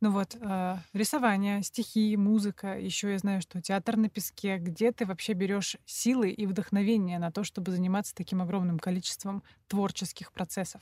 [0.00, 2.78] Ну вот, э, рисование, стихи, музыка.
[2.78, 4.58] Еще я знаю, что театр на песке.
[4.58, 10.32] Где ты вообще берешь силы и вдохновение на то, чтобы заниматься таким огромным количеством творческих
[10.32, 10.80] процессов?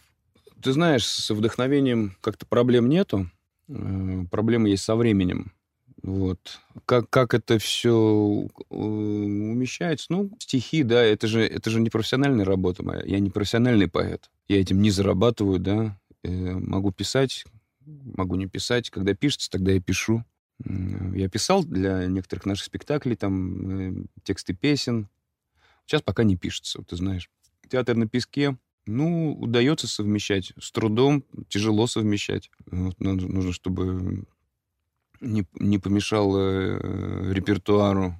[0.62, 3.30] Ты знаешь, с вдохновением как-то проблем нету.
[3.68, 5.52] Э, проблемы есть со временем.
[6.02, 6.60] Вот.
[6.84, 10.06] Как, как это все умещается?
[10.10, 13.02] Ну, стихи, да, это же, это же не профессиональная работа моя.
[13.04, 14.30] Я не профессиональный поэт.
[14.46, 15.98] Я этим не зарабатываю, да.
[16.22, 17.44] Э, могу писать,
[17.86, 18.90] могу не писать.
[18.90, 20.24] Когда пишется, тогда я пишу.
[20.58, 25.08] Я писал для некоторых наших спектаклей там тексты песен.
[25.84, 27.30] Сейчас пока не пишется, вот ты знаешь.
[27.68, 28.56] Театр на песке
[28.86, 30.52] ну, удается совмещать.
[30.58, 32.50] С трудом, тяжело совмещать.
[32.70, 34.24] Вот, надо, нужно, чтобы
[35.20, 38.14] не, не помешало э, репертуару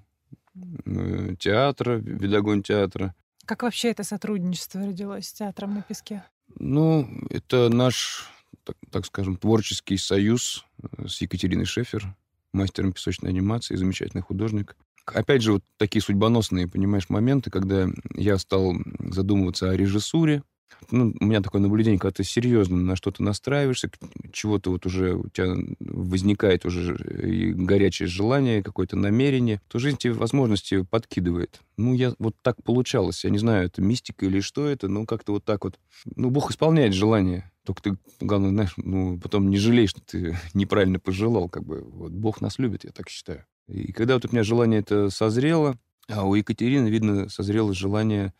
[0.85, 3.14] э, театра, видогон театра.
[3.45, 6.25] Как вообще это сотрудничество родилось с театром на песке?
[6.59, 8.29] Ну, это наш,
[8.67, 12.14] так, так скажем, творческий союз э, с Екатериной Шефер,
[12.53, 14.77] мастером песочной анимации, замечательный художник.
[15.07, 20.43] Опять же, вот такие судьбоносные, понимаешь, моменты, когда я стал задумываться о режиссуре,
[20.91, 23.91] ну, у меня такое наблюдение, когда ты серьезно на что-то настраиваешься,
[24.33, 30.12] чего-то вот уже у тебя возникает уже и горячее желание, какое-то намерение, то жизнь тебе
[30.12, 31.61] возможности подкидывает.
[31.77, 33.25] Ну, я вот так получалось.
[33.25, 35.79] Я не знаю, это мистика или что это, но как-то вот так вот.
[36.17, 37.51] Ну, Бог исполняет желание.
[37.67, 41.83] Только ты, главное, знаешь, ну, потом не жалеешь, что ты неправильно пожелал, как бы.
[41.83, 43.45] Вот Бог нас любит, я так считаю.
[43.69, 48.33] И когда вот у меня желание это созрело, а у Екатерины, видно, созрело желание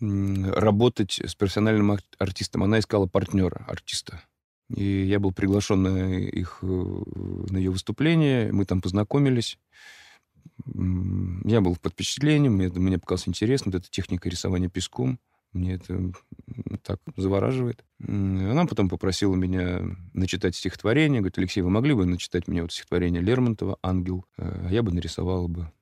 [0.00, 2.64] работать с профессиональным артистом.
[2.64, 4.22] Она искала партнера, артиста.
[4.74, 8.52] И я был приглашен на их, э, на ее выступление.
[8.52, 9.58] Мы там познакомились.
[10.64, 13.72] Я был под впечатлением, мне, мне показалось интересно.
[13.72, 15.18] Вот эта техника рисования песком.
[15.52, 16.12] Мне это
[16.82, 17.84] так завораживает.
[17.98, 19.82] Она потом попросила меня
[20.12, 21.20] начитать стихотворение.
[21.20, 24.24] Говорит, Алексей, вы могли бы начитать мне вот стихотворение Лермонтова «Ангел»?
[24.38, 25.72] Э, я бы нарисовала бы.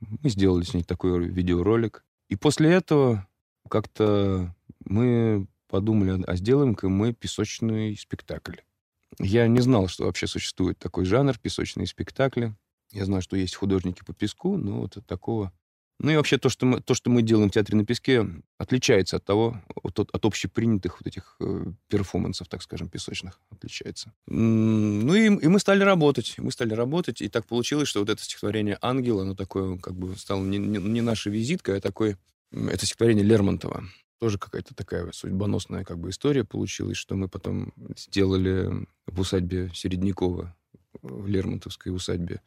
[0.00, 2.04] Мы сделали с ней такой видеоролик.
[2.28, 3.26] И после этого
[3.68, 4.54] как-то
[4.84, 8.58] мы подумали, а сделаем-ка мы песочный спектакль.
[9.18, 12.54] Я не знал, что вообще существует такой жанр песочные спектакли.
[12.92, 15.52] Я знаю, что есть художники по песку, но вот такого...
[15.98, 18.26] Ну и вообще то, что мы, то, что мы делаем в театре на песке,
[18.58, 24.12] отличается от того, от, от общепринятых вот этих э, перформансов, так скажем, песочных, отличается.
[24.26, 28.22] Ну и, и мы стали работать, мы стали работать, и так получилось, что вот это
[28.22, 32.16] стихотворение «Ангел», оно такое, как бы, стало не, не, не нашей визиткой, а такой
[32.52, 33.84] это стихотворение Лермонтова.
[34.18, 40.54] Тоже какая-то такая судьбоносная как бы история получилась, что мы потом сделали в усадьбе Середнякова,
[41.02, 42.40] в Лермонтовской усадьбе,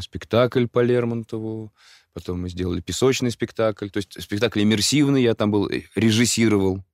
[0.00, 1.72] спектакль по Лермонтову.
[2.12, 3.88] Потом мы сделали песочный спектакль.
[3.88, 6.84] То есть спектакль иммерсивный, я там был, э, режиссировал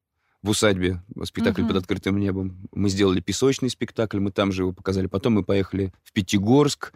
[0.43, 1.69] в усадьбе, спектакль uh-huh.
[1.69, 2.69] под открытым небом.
[2.73, 5.07] Мы сделали песочный спектакль, мы там же его показали.
[5.07, 6.93] Потом мы поехали в Пятигорск,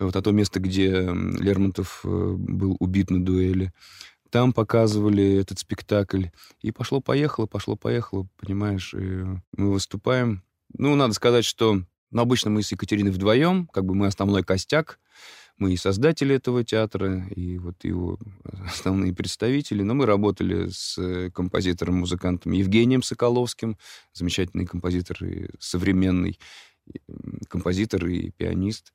[0.00, 3.72] вот на то место, где Лермонтов э, был убит на дуэли.
[4.30, 6.26] Там показывали этот спектакль.
[6.60, 8.94] И пошло-поехало, пошло-поехало, понимаешь.
[8.94, 9.24] И
[9.56, 10.42] мы выступаем.
[10.76, 14.98] Ну, надо сказать, что ну, обычно мы с Екатериной вдвоем, как бы мы основной костяк,
[15.58, 18.18] мы и создатели этого театра, и вот его
[18.66, 19.82] основные представители.
[19.82, 23.76] Но мы работали с композитором-музыкантом Евгением Соколовским,
[24.12, 26.38] замечательный композитор и современный
[27.48, 28.92] композитор и пианист.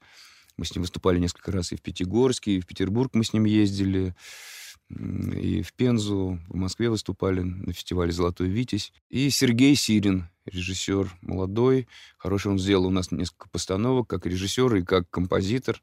[0.57, 3.45] Мы с ним выступали несколько раз и в Пятигорске, и в Петербург мы с ним
[3.45, 4.15] ездили
[4.89, 8.93] и в Пензу, в Москве выступали на фестивале «Золотой Витязь».
[9.09, 11.87] И Сергей Сирин, режиссер молодой,
[12.17, 12.51] хороший.
[12.51, 15.81] Он сделал у нас несколько постановок как режиссер и как композитор.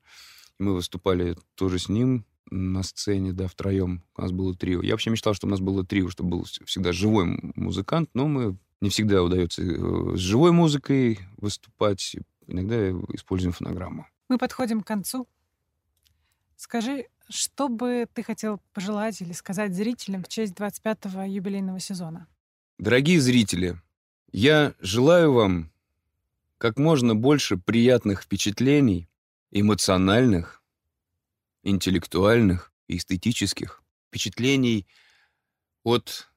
[0.59, 4.03] И мы выступали тоже с ним на сцене, да, втроем.
[4.17, 4.83] У нас было трио.
[4.83, 8.59] Я вообще мечтал, что у нас было трио, чтобы был всегда живой музыкант, но мы
[8.81, 12.17] не всегда удается э, с живой музыкой выступать.
[12.47, 14.07] Иногда используем фонограмму.
[14.29, 15.29] Мы подходим к концу.
[16.57, 22.27] Скажи, что бы ты хотел пожелать или сказать зрителям в честь 25-го юбилейного сезона?
[22.79, 23.81] Дорогие зрители,
[24.33, 25.73] я желаю вам
[26.59, 29.09] как можно больше приятных впечатлений,
[29.51, 30.63] эмоциональных
[31.63, 34.87] интеллектуальных и эстетических впечатлений
[35.83, 36.29] от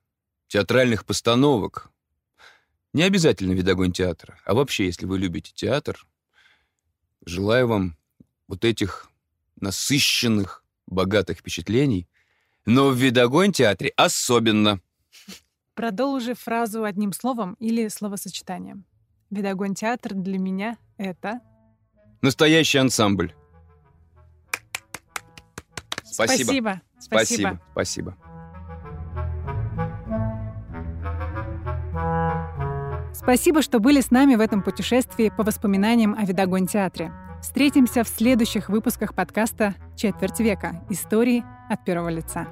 [0.47, 1.91] театральных постановок.
[2.93, 6.05] Не обязательно вид огонь театра, а вообще, если вы любите театр,
[7.25, 7.97] желаю вам
[8.47, 9.09] вот этих
[9.55, 12.07] насыщенных, богатых впечатлений,
[12.65, 14.81] но в видогонь театре особенно.
[15.75, 18.85] Продолжи фразу одним словом или словосочетанием.
[19.31, 21.39] Видогонь театр для меня— это...
[22.21, 23.33] Настоящий ансамбль.
[26.03, 26.43] Спасибо.
[26.43, 26.81] Спасибо.
[26.99, 27.61] Спасибо.
[27.71, 28.17] Спасибо.
[33.13, 37.11] Спасибо, что были с нами в этом путешествии по воспоминаниям о Видогонь театре.
[37.41, 40.85] Встретимся в следующих выпусках подкаста «Четверть века.
[40.89, 42.47] Истории от первого лица».